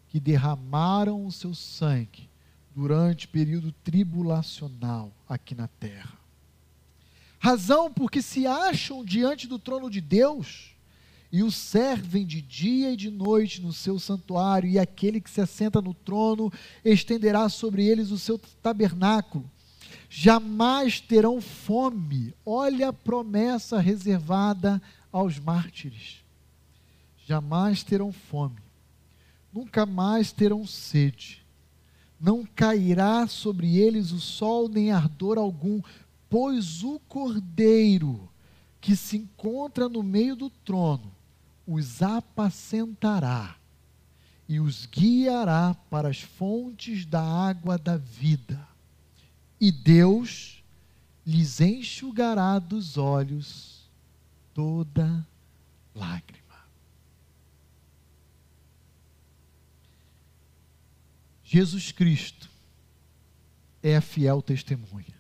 [0.07, 2.33] que derramaram o seu sangue
[2.75, 6.13] durante o período tribulacional aqui na terra.
[7.39, 10.75] Razão porque se acham diante do trono de Deus
[11.31, 15.41] e o servem de dia e de noite no seu santuário, e aquele que se
[15.41, 16.53] assenta no trono
[16.85, 19.51] estenderá sobre eles o seu tabernáculo.
[20.09, 22.33] Jamais terão fome.
[22.47, 26.25] Olha a promessa reservada aos mártires.
[27.27, 28.63] Jamais terão fome.
[29.53, 31.44] Nunca mais terão sede.
[32.21, 35.81] Não cairá sobre eles o sol nem ardor algum,
[36.31, 38.29] pois o cordeiro
[38.81, 41.13] que se encontra no meio do trono
[41.67, 43.57] os apacentará
[44.49, 48.69] e os guiará para as fontes da água da vida.
[49.61, 50.63] E Deus
[51.27, 53.89] lhes enxugará dos olhos
[54.53, 55.27] toda
[55.95, 56.44] lágrima.
[61.55, 62.51] Jesus Cristo
[63.81, 65.15] é a fiel testemunha.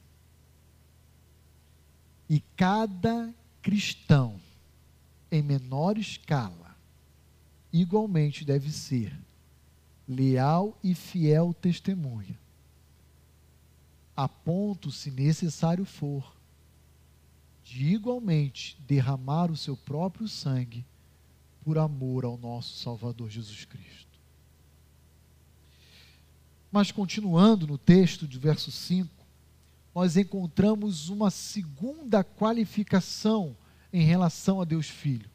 [2.28, 3.32] E cada
[3.62, 4.40] cristão
[5.30, 6.76] em menor escala,
[7.72, 9.16] igualmente deve ser
[10.08, 12.36] leal e fiel testemunha,
[14.16, 16.34] a ponto, se necessário for,
[17.62, 20.84] de igualmente derramar o seu próprio sangue
[21.62, 24.03] por amor ao nosso Salvador Jesus Cristo.
[26.74, 29.08] Mas continuando no texto de verso 5,
[29.94, 33.56] nós encontramos uma segunda qualificação
[33.92, 35.30] em relação a Deus Filho.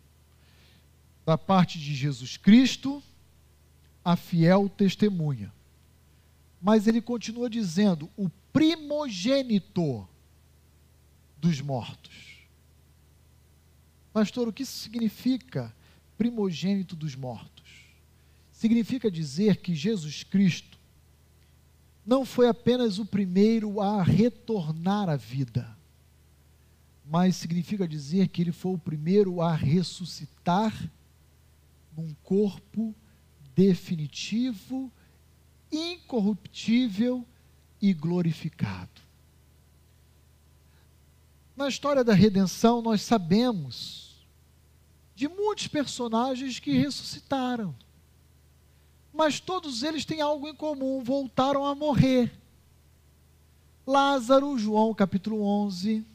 [1.26, 3.02] Da parte de Jesus Cristo,
[4.04, 5.50] a fiel testemunha.
[6.62, 10.06] Mas ele continua dizendo: o primogênito
[11.38, 12.44] dos mortos.
[14.12, 15.74] Pastor, o que significa
[16.18, 17.64] primogênito dos mortos?
[18.52, 20.79] Significa dizer que Jesus Cristo
[22.10, 25.80] não foi apenas o primeiro a retornar à vida
[27.10, 30.72] mas significa dizer que ele foi o primeiro a ressuscitar
[31.98, 32.94] num corpo
[33.56, 34.92] definitivo,
[35.72, 37.26] incorruptível
[37.82, 39.02] e glorificado.
[41.58, 44.24] Na história da redenção, nós sabemos
[45.16, 47.76] de muitos personagens que ressuscitaram.
[49.14, 52.32] Mas todos eles têm algo em comum, voltaram a morrer.
[53.86, 56.06] Lázaro, João capítulo 11,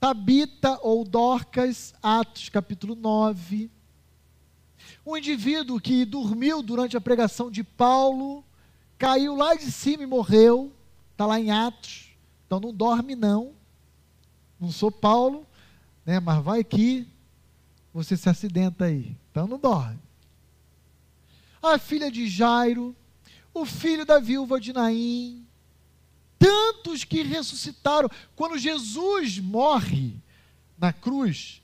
[0.00, 3.70] Tabita ou Dorcas, Atos capítulo 9.
[5.06, 8.44] Um indivíduo que dormiu durante a pregação de Paulo,
[8.98, 10.72] caiu lá de cima e morreu,
[11.12, 12.10] está lá em Atos,
[12.46, 13.52] então não dorme não.
[14.58, 15.46] Não sou Paulo,
[16.04, 17.06] né, mas vai que
[17.92, 20.05] você se acidenta aí, então não dorme.
[21.68, 22.96] A filha de Jairo,
[23.52, 25.46] o filho da viúva de Naim,
[26.38, 28.08] tantos que ressuscitaram.
[28.34, 30.14] Quando Jesus morre
[30.78, 31.60] na cruz,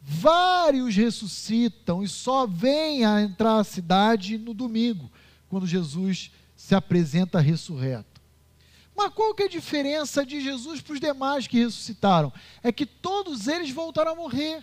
[0.00, 5.10] vários ressuscitam e só vêm a entrar à cidade no domingo,
[5.48, 8.20] quando Jesus se apresenta ressurreto.
[8.94, 12.32] Mas qual que é a diferença de Jesus para os demais que ressuscitaram?
[12.62, 14.62] É que todos eles voltaram a morrer.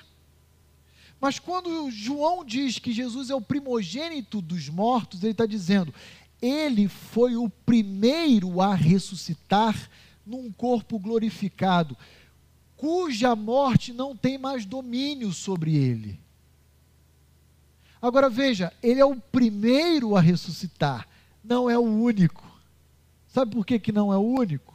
[1.22, 5.94] Mas quando João diz que Jesus é o primogênito dos mortos, ele está dizendo:
[6.42, 9.88] ele foi o primeiro a ressuscitar
[10.26, 11.96] num corpo glorificado,
[12.76, 16.20] cuja morte não tem mais domínio sobre ele.
[18.02, 21.08] Agora veja, ele é o primeiro a ressuscitar,
[21.44, 22.44] não é o único.
[23.28, 24.74] Sabe por que, que não é o único?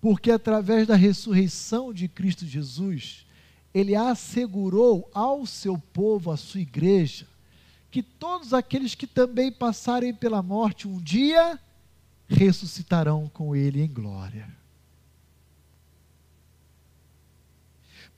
[0.00, 3.23] Porque através da ressurreição de Cristo Jesus,
[3.74, 7.26] ele assegurou ao seu povo, à sua igreja,
[7.90, 11.58] que todos aqueles que também passarem pela morte um dia
[12.28, 14.48] ressuscitarão com ele em glória.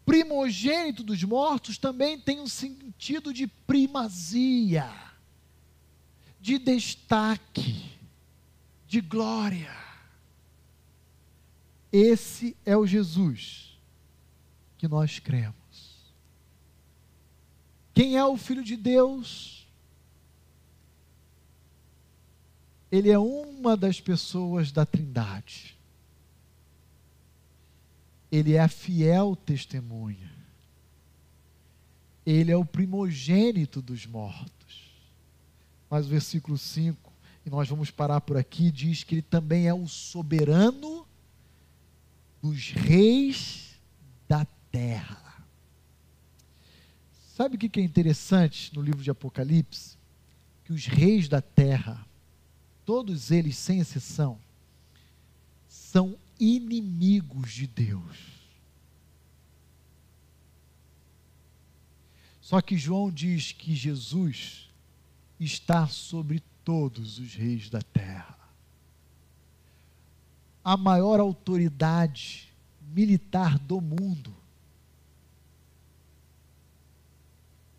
[0.05, 4.89] Primogênito dos mortos também tem um sentido de primazia,
[6.41, 7.91] de destaque,
[8.87, 9.75] de glória.
[11.91, 13.66] Esse é o Jesus
[14.79, 15.55] que nós cremos.
[17.95, 19.57] Quem é o Filho de Deus?
[22.91, 25.77] ele é uma das pessoas da Trindade.
[28.31, 30.33] Ele é a fiel testemunha.
[32.25, 34.91] Ele é o primogênito dos mortos.
[35.89, 37.13] Mas o versículo 5:
[37.45, 41.07] e nós vamos parar por aqui, diz que ele também é o soberano
[42.43, 43.66] dos reis
[44.77, 45.43] terra.
[47.35, 49.97] Sabe o que é interessante no livro de Apocalipse?
[50.65, 52.07] Que os reis da terra,
[52.85, 54.39] todos eles sem exceção,
[55.67, 58.19] são inimigos de Deus.
[62.43, 64.71] Só que João diz que Jesus
[65.41, 68.39] está sobre todos os reis da terra.
[70.63, 72.53] A maior autoridade
[72.83, 74.46] militar do mundo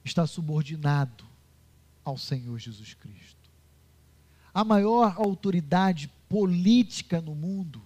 [0.08, 1.26] está subordinado
[2.04, 3.36] ao Senhor Jesus Cristo.
[4.54, 7.82] A maior autoridade política no mundo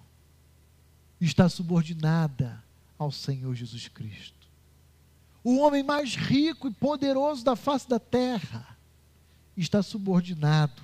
[1.19, 2.63] está subordinada
[2.97, 4.47] ao Senhor Jesus Cristo.
[5.43, 8.77] O homem mais rico e poderoso da face da terra
[9.57, 10.81] está subordinado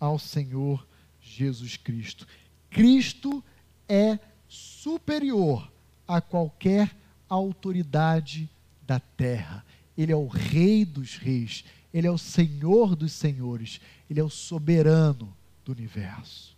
[0.00, 0.86] ao Senhor
[1.20, 2.26] Jesus Cristo.
[2.70, 3.44] Cristo
[3.86, 4.18] é
[4.48, 5.70] superior
[6.06, 6.96] a qualquer
[7.28, 8.48] autoridade
[8.86, 9.64] da terra.
[9.98, 14.30] Ele é o Rei dos Reis, Ele é o Senhor dos Senhores, Ele é o
[14.30, 16.56] soberano do universo.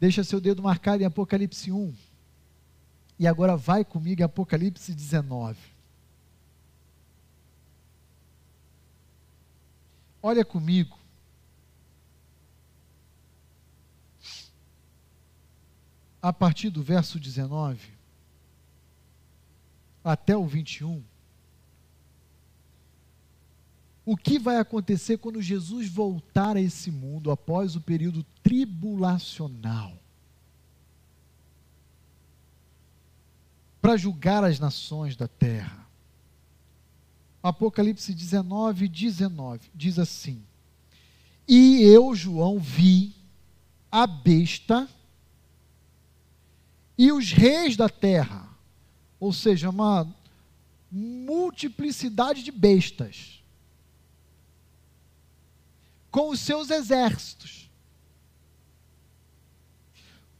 [0.00, 1.94] Deixa seu dedo marcado em Apocalipse 1.
[3.18, 5.58] E agora vai comigo em Apocalipse 19.
[10.22, 10.98] Olha comigo.
[16.22, 17.93] A partir do verso 19
[20.04, 21.02] até o 21.
[24.06, 29.96] O que vai acontecer quando Jesus voltar a esse mundo após o período tribulacional?
[33.80, 35.86] Para julgar as nações da terra.
[37.42, 40.42] Apocalipse 19, 19 diz assim:
[41.48, 43.14] E eu, João, vi
[43.90, 44.88] a besta
[46.96, 48.53] e os reis da terra
[49.24, 50.06] ou seja, uma
[50.90, 53.42] multiplicidade de bestas,
[56.10, 57.70] com os seus exércitos,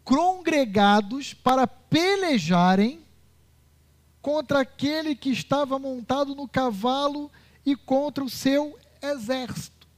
[0.04, 3.02] congregados para pelejarem
[4.20, 7.32] contra aquele que estava montado no cavalo
[7.64, 9.88] e contra o seu exército.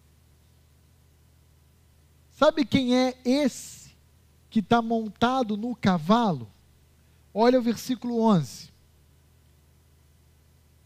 [2.30, 3.96] Sabe quem é esse
[4.48, 6.48] que está montado no cavalo?
[7.34, 8.75] Olha o versículo 11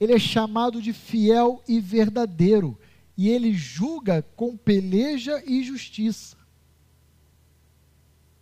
[0.00, 2.78] ele é chamado de fiel e verdadeiro,
[3.16, 6.38] e ele julga com peleja e justiça.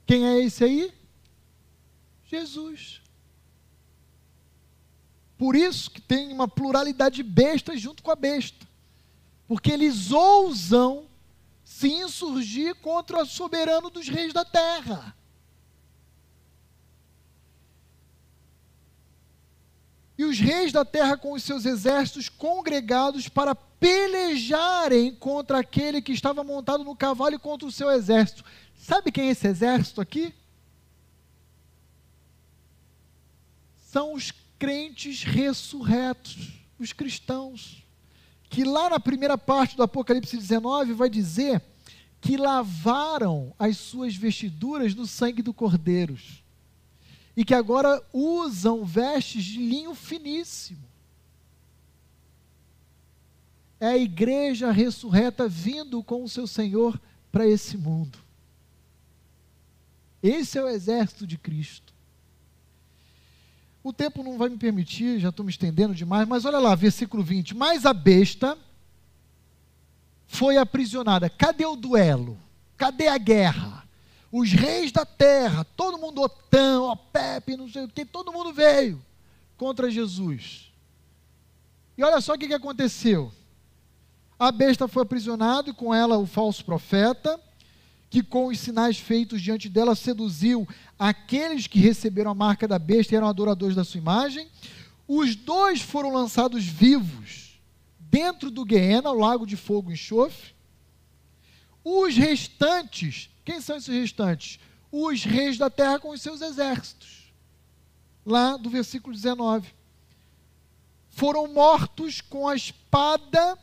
[0.06, 0.92] Quem é esse aí?
[2.24, 3.02] Jesus.
[5.36, 8.66] Por isso que tem uma pluralidade de bestas junto com a besta.
[9.46, 11.06] Porque eles ousam
[11.64, 15.14] se insurgir contra o soberano dos reis da terra.
[20.18, 26.12] E os reis da terra com os seus exércitos congregados para pelejarem contra aquele que
[26.12, 28.44] estava montado no cavalo e contra o seu exército.
[28.74, 30.34] Sabe quem é esse exército aqui?
[33.76, 37.84] São os crentes ressurretos, os cristãos,
[38.50, 41.62] que lá na primeira parte do Apocalipse 19 vai dizer
[42.20, 46.42] que lavaram as suas vestiduras no sangue do cordeiros
[47.39, 50.82] e que agora usam vestes de linho finíssimo.
[53.78, 58.18] É a igreja ressurreta vindo com o seu Senhor para esse mundo.
[60.20, 61.95] Esse é o exército de Cristo.
[63.84, 67.22] O tempo não vai me permitir, já estou me estendendo demais, mas olha lá, versículo
[67.22, 67.55] 20.
[67.55, 68.59] Mas a besta
[70.26, 71.30] foi aprisionada.
[71.30, 72.36] Cadê o duelo?
[72.76, 73.78] Cadê a guerra?
[74.31, 79.03] Os reis da terra, todo mundo, Otã, Opepe, não sei o que, todo mundo veio
[79.57, 80.70] contra Jesus.
[81.97, 83.33] E olha só o que, que aconteceu.
[84.39, 87.41] A besta foi aprisionada e com ela o falso profeta,
[88.09, 90.66] que com os sinais feitos diante dela seduziu
[90.99, 94.49] aqueles que receberam a marca da besta e eram adoradores da sua imagem.
[95.07, 97.61] Os dois foram lançados vivos
[97.99, 100.55] dentro do Guiena, o lago de fogo e enxofre.
[101.83, 104.61] Os restantes quem são esses restantes?
[104.92, 107.32] Os reis da terra com os seus exércitos.
[108.26, 109.74] Lá do versículo 19.
[111.09, 113.59] Foram mortos com a espada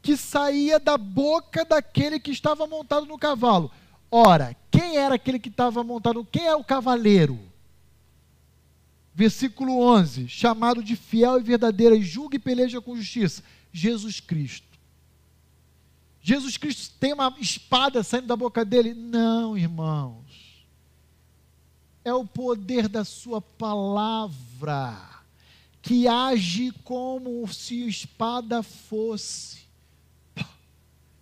[0.00, 3.72] que saía da boca daquele que estava montado no cavalo.
[4.08, 6.24] Ora, quem era aquele que estava montado?
[6.24, 7.40] Quem é o cavaleiro?
[9.12, 13.42] Versículo 11: chamado de fiel e verdadeiro, e julga e peleja com justiça.
[13.72, 14.73] Jesus Cristo.
[16.26, 18.94] Jesus Cristo tem uma espada saindo da boca dele.
[18.94, 20.64] Não, irmãos.
[22.02, 25.22] É o poder da Sua palavra
[25.82, 29.64] que age como se espada fosse.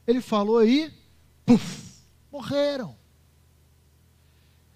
[0.07, 0.94] Ele falou aí,
[1.44, 1.98] puf,
[2.30, 2.96] morreram.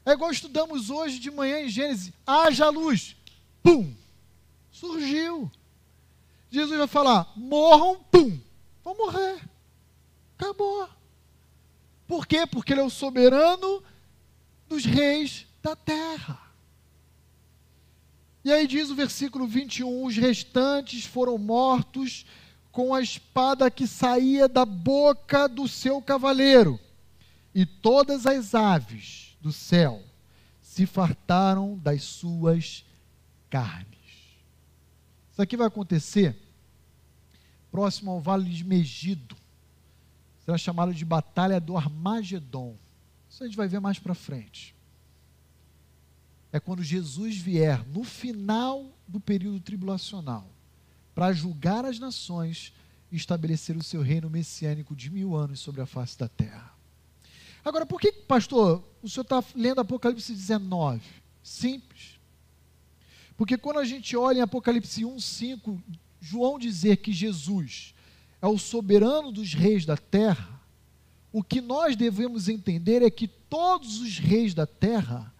[0.05, 3.15] É igual estudamos hoje de manhã em Gênesis: haja luz,
[3.63, 3.95] pum,
[4.73, 5.49] surgiu.
[6.51, 8.41] Jesus vai falar: morram, pum,
[8.83, 9.56] vão morrer.
[10.39, 10.89] Acabou.
[12.07, 12.47] Por quê?
[12.47, 13.83] Porque Ele é o soberano
[14.69, 16.41] dos reis da terra.
[18.45, 22.25] E aí diz o versículo 21: os restantes foram mortos
[22.71, 26.79] com a espada que saía da boca do seu cavaleiro,
[27.55, 30.03] e todas as aves do céu
[30.61, 32.85] se fartaram das suas
[33.49, 33.97] carnes.
[35.33, 36.37] Isso aqui vai acontecer
[37.71, 39.37] próximo ao vale de Megido
[40.47, 42.77] será chamado de Batalha do Armagedon.
[43.29, 44.77] Isso a gente vai ver mais para frente.
[46.53, 50.47] É quando Jesus vier no final do período tribulacional
[51.13, 52.73] para julgar as nações
[53.11, 56.73] e estabelecer o seu reino messiânico de mil anos sobre a face da terra.
[57.65, 61.03] Agora, por que, pastor, o senhor está lendo Apocalipse 19?
[61.43, 62.21] Simples.
[63.37, 65.83] Porque quando a gente olha em Apocalipse 1, 5,
[66.21, 67.96] João dizer que Jesus
[68.41, 70.61] é o soberano dos reis da terra,
[71.33, 75.33] o que nós devemos entender é que todos os reis da terra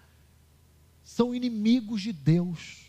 [1.03, 2.83] são inimigos de Deus.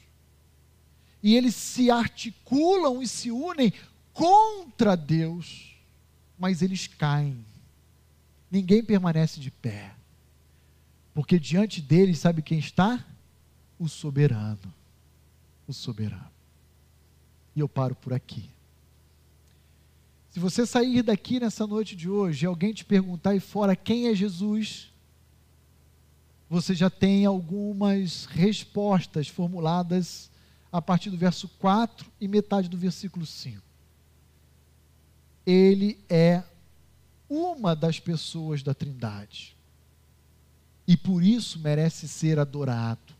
[1.21, 3.71] E eles se articulam e se unem
[4.13, 5.75] contra Deus,
[6.37, 7.45] mas eles caem.
[8.49, 9.93] Ninguém permanece de pé.
[11.13, 13.05] Porque diante deles, sabe quem está?
[13.79, 14.73] O soberano.
[15.67, 16.31] O soberano.
[17.55, 18.49] E eu paro por aqui.
[20.37, 24.07] Se você sair daqui nessa noite de hoje e alguém te perguntar aí fora quem
[24.07, 24.93] é Jesus,
[26.47, 30.29] você já tem algumas respostas formuladas
[30.71, 33.59] a partir do verso 4 e metade do versículo 5.
[35.43, 36.43] Ele é
[37.27, 39.57] uma das pessoas da Trindade.
[40.87, 43.16] E por isso merece ser adorado.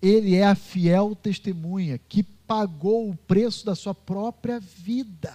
[0.00, 5.34] Ele é a fiel testemunha que pagou o preço da sua própria vida.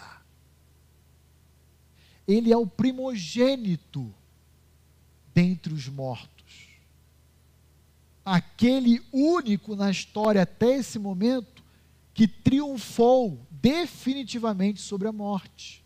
[2.27, 4.13] Ele é o primogênito
[5.33, 6.29] dentre os mortos.
[8.23, 11.63] Aquele único na história até esse momento
[12.13, 15.83] que triunfou definitivamente sobre a morte.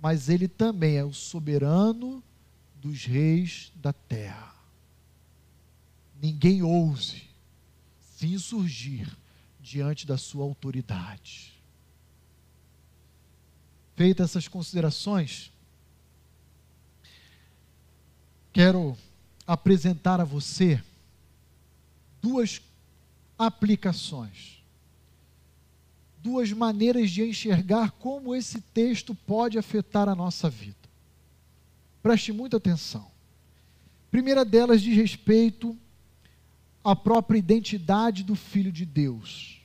[0.00, 2.22] Mas ele também é o soberano
[2.76, 4.54] dos reis da terra.
[6.22, 7.33] Ninguém ouse
[8.24, 9.06] se insurgir
[9.60, 11.52] diante da sua autoridade.
[13.94, 15.52] Feitas essas considerações,
[18.52, 18.96] quero
[19.46, 20.82] apresentar a você
[22.20, 22.60] duas
[23.38, 24.64] aplicações,
[26.18, 30.76] duas maneiras de enxergar como esse texto pode afetar a nossa vida.
[32.02, 33.02] Preste muita atenção.
[33.02, 35.78] A primeira delas diz respeito
[36.84, 39.62] à própria identidade do Filho de Deus.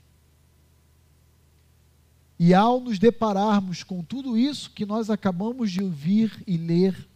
[2.39, 7.07] E ao nos depararmos com tudo isso que nós acabamos de ouvir e ler,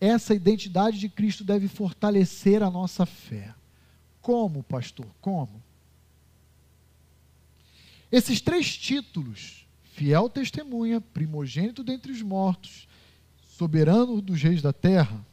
[0.00, 3.54] essa identidade de Cristo deve fortalecer a nossa fé.
[4.22, 5.06] Como, pastor?
[5.20, 5.62] Como?
[8.10, 12.88] Esses três títulos, fiel testemunha, primogênito dentre os mortos,
[13.46, 15.24] soberano dos reis da terra,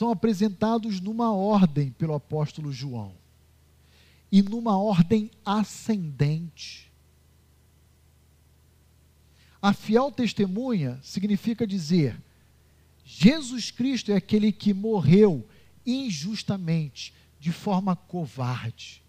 [0.00, 3.12] são apresentados numa ordem pelo apóstolo João
[4.32, 6.90] e numa ordem ascendente.
[9.60, 12.18] A fiel testemunha significa dizer:
[13.04, 15.46] Jesus Cristo é aquele que morreu
[15.84, 19.02] injustamente, de forma covarde,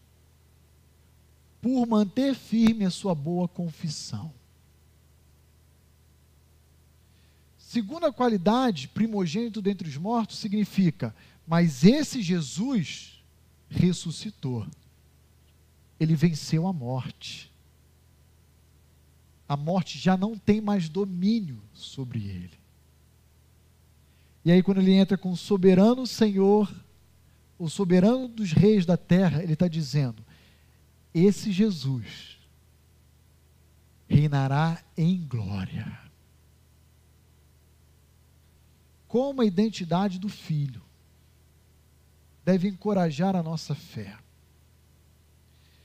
[1.62, 4.34] por manter firme a sua boa confissão.
[7.72, 11.16] Segunda qualidade, primogênito dentre os mortos, significa:
[11.48, 13.24] mas esse Jesus
[13.70, 14.68] ressuscitou
[15.98, 17.50] ele venceu a morte.
[19.48, 22.60] A morte já não tem mais domínio sobre ele.
[24.44, 26.74] E aí, quando ele entra com o soberano Senhor,
[27.58, 30.26] o soberano dos reis da terra, ele está dizendo:
[31.14, 32.38] esse Jesus
[34.10, 36.11] reinará em glória.
[39.12, 40.82] Como a identidade do filho
[42.46, 44.18] deve encorajar a nossa fé.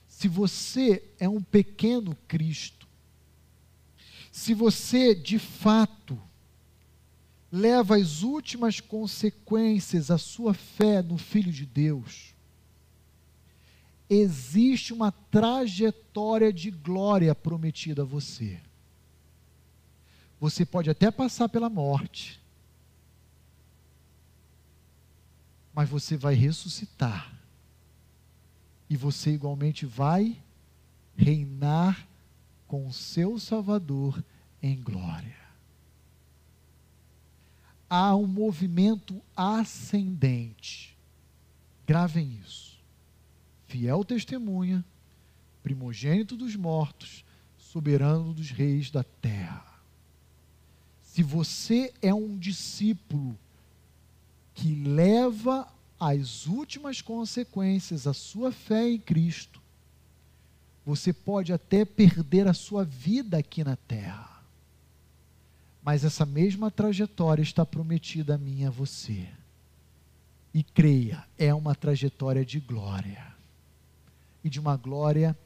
[0.07, 2.87] Se você é um pequeno Cristo,
[4.31, 6.17] se você de fato
[7.51, 12.33] leva as últimas consequências a sua fé no Filho de Deus,
[14.09, 18.57] existe uma trajetória de glória prometida a você.
[20.39, 22.46] Você pode até passar pela morte,
[25.77, 27.31] mas você vai ressuscitar.
[28.89, 30.41] E você igualmente vai
[31.15, 32.07] reinar
[32.65, 34.23] com o seu Salvador
[34.59, 35.37] em glória.
[37.87, 40.97] Há um movimento ascendente.
[41.85, 42.81] Gravem isso.
[43.67, 44.83] Fiel testemunha,
[45.61, 47.23] primogênito dos mortos,
[47.55, 49.79] soberano dos reis da terra.
[51.03, 53.37] Se você é um discípulo
[54.57, 59.61] que leva as últimas consequências a sua fé em Cristo,
[60.83, 64.41] você pode até perder a sua vida aqui na terra.
[65.83, 69.29] Mas essa mesma trajetória está prometida a mim e a você.
[70.51, 73.31] E creia, é uma trajetória de glória.
[74.43, 75.37] E de uma glória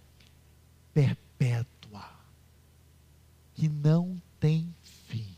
[0.94, 2.10] perpétua.
[3.56, 5.36] Que não tem fim.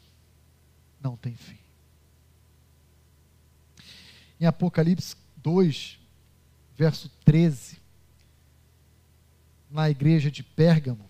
[1.01, 1.62] Não tem fim.
[4.43, 5.97] Em Apocalipse 2,
[6.75, 7.77] verso 13,
[9.71, 11.09] na igreja de Pérgamo,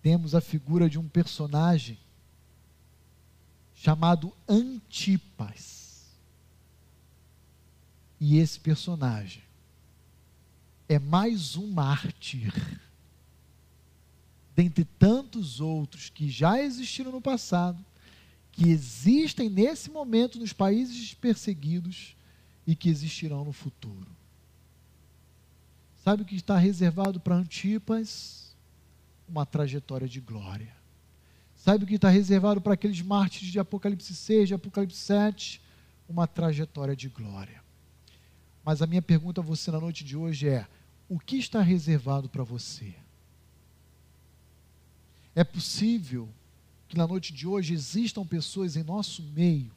[0.00, 1.98] temos a figura de um personagem
[3.74, 6.06] chamado Antipas.
[8.18, 9.42] E esse personagem
[10.88, 12.54] é mais um mártir,
[14.56, 17.84] dentre tantos outros que já existiram no passado,
[18.54, 22.16] que existem nesse momento nos países perseguidos
[22.64, 24.06] e que existirão no futuro.
[26.04, 28.54] Sabe o que está reservado para Antipas?
[29.28, 30.72] Uma trajetória de glória.
[31.56, 35.60] Sabe o que está reservado para aqueles mártires de Apocalipse 6, de Apocalipse 7?
[36.08, 37.60] Uma trajetória de glória.
[38.64, 40.68] Mas a minha pergunta a você na noite de hoje é:
[41.08, 42.94] o que está reservado para você?
[45.34, 46.28] É possível
[46.94, 49.72] que na noite de hoje existam pessoas em nosso meio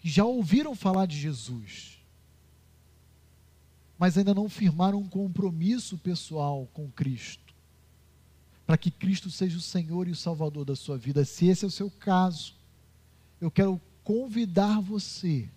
[0.00, 1.96] que já ouviram falar de Jesus,
[3.96, 7.54] mas ainda não firmaram um compromisso pessoal com Cristo,
[8.66, 11.24] para que Cristo seja o Senhor e o Salvador da sua vida.
[11.24, 12.54] Se esse é o seu caso,
[13.40, 15.48] eu quero convidar você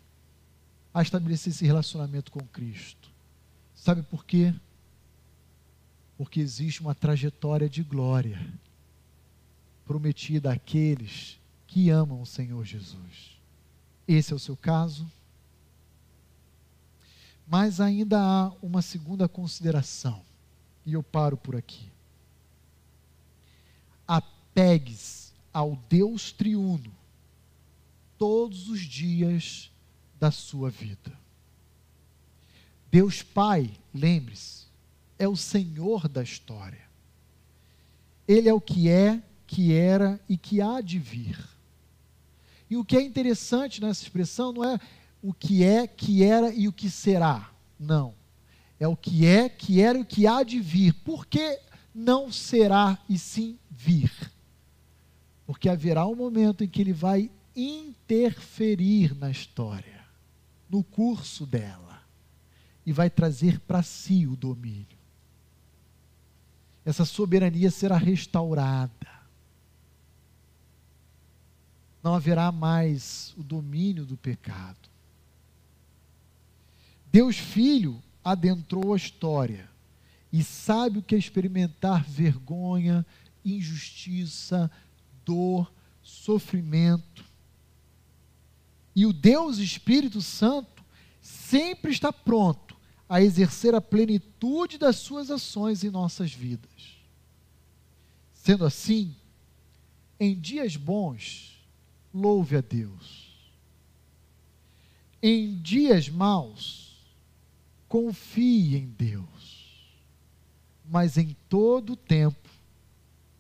[0.94, 3.10] a estabelecer esse relacionamento com Cristo.
[3.74, 4.54] Sabe por quê?
[6.20, 8.40] Porque existe uma trajetória de glória
[9.86, 13.40] prometida àqueles que amam o Senhor Jesus.
[14.08, 15.10] Esse é o seu caso?
[17.48, 20.22] Mas ainda há uma segunda consideração,
[20.86, 21.92] e eu paro por aqui.
[24.08, 26.92] Apegue-se ao Deus triuno
[28.18, 29.72] todos os dias
[30.20, 31.18] da sua vida.
[32.90, 34.66] Deus Pai, lembre-se,
[35.20, 36.86] é o Senhor da história.
[38.28, 41.38] Ele é o que é, que era e que há de vir.
[42.70, 44.80] E o que é interessante nessa expressão não é
[45.22, 47.52] o que é, que era e o que será.
[47.80, 48.14] Não.
[48.80, 50.94] É o que é, que era e o que há de vir.
[50.94, 51.60] Por que
[51.94, 54.12] não será e sim vir?
[55.46, 60.04] Porque haverá um momento em que ele vai interferir na história,
[60.70, 62.02] no curso dela,
[62.86, 64.98] e vai trazer para si o domínio.
[66.84, 69.15] Essa soberania será restaurada
[72.06, 74.78] não haverá mais o domínio do pecado.
[77.12, 79.68] Deus Filho adentrou a história
[80.32, 83.04] e sabe o que é experimentar vergonha,
[83.44, 84.70] injustiça,
[85.26, 87.26] dor, sofrimento.
[88.96, 90.86] E o Deus Espírito Santo
[91.20, 92.78] sempre está pronto
[93.10, 97.00] a exercer a plenitude das suas ações em nossas vidas.
[98.32, 99.16] Sendo assim,
[100.20, 101.55] em dias bons,
[102.16, 103.36] louve a Deus.
[105.22, 106.96] Em dias maus,
[107.90, 109.92] confie em Deus,
[110.86, 112.50] mas em todo tempo,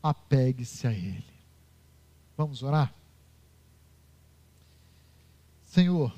[0.04, 1.24] apegue-se a Ele.
[2.36, 2.94] Vamos orar?
[5.64, 6.14] Senhor,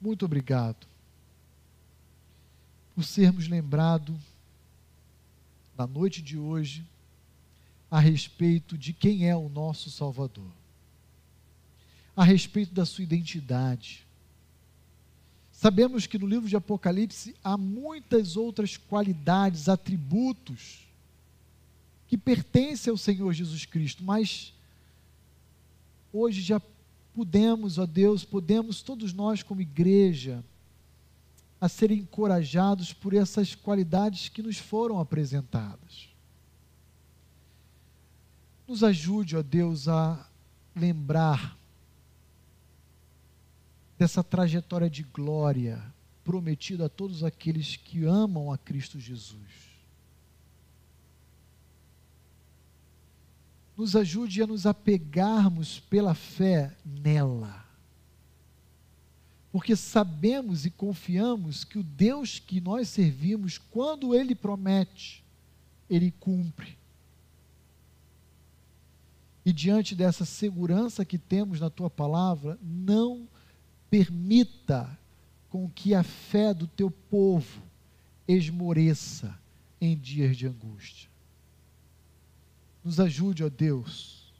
[0.00, 0.86] muito obrigado
[2.94, 4.16] por sermos lembrados
[5.76, 6.86] na noite de hoje
[7.90, 10.57] a respeito de quem é o nosso Salvador
[12.18, 14.04] a respeito da sua identidade.
[15.52, 20.88] Sabemos que no livro de Apocalipse há muitas outras qualidades, atributos
[22.08, 24.52] que pertence ao Senhor Jesus Cristo, mas
[26.12, 26.60] hoje já
[27.14, 30.44] podemos, ó Deus, podemos todos nós como igreja
[31.60, 36.08] a ser encorajados por essas qualidades que nos foram apresentadas.
[38.66, 40.28] Nos ajude, ó Deus, a
[40.74, 41.57] lembrar
[43.98, 45.82] dessa trajetória de glória
[46.24, 49.68] prometida a todos aqueles que amam a Cristo Jesus.
[53.76, 57.64] Nos ajude a nos apegarmos pela fé nela.
[59.50, 65.24] Porque sabemos e confiamos que o Deus que nós servimos, quando Ele promete,
[65.88, 66.76] Ele cumpre.
[69.44, 73.26] E diante dessa segurança que temos na tua palavra, não
[73.90, 74.98] permita
[75.50, 77.62] com que a fé do teu povo
[78.26, 79.38] esmoreça
[79.80, 81.08] em dias de angústia.
[82.84, 84.32] Nos ajude, ó Deus,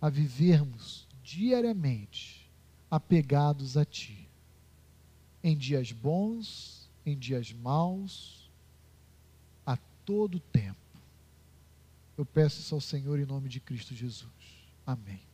[0.00, 2.48] a vivermos diariamente
[2.90, 4.28] apegados a Ti,
[5.42, 8.50] em dias bons, em dias maus,
[9.66, 10.78] a todo tempo.
[12.16, 14.32] Eu peço isso ao Senhor em nome de Cristo Jesus.
[14.86, 15.27] Amém.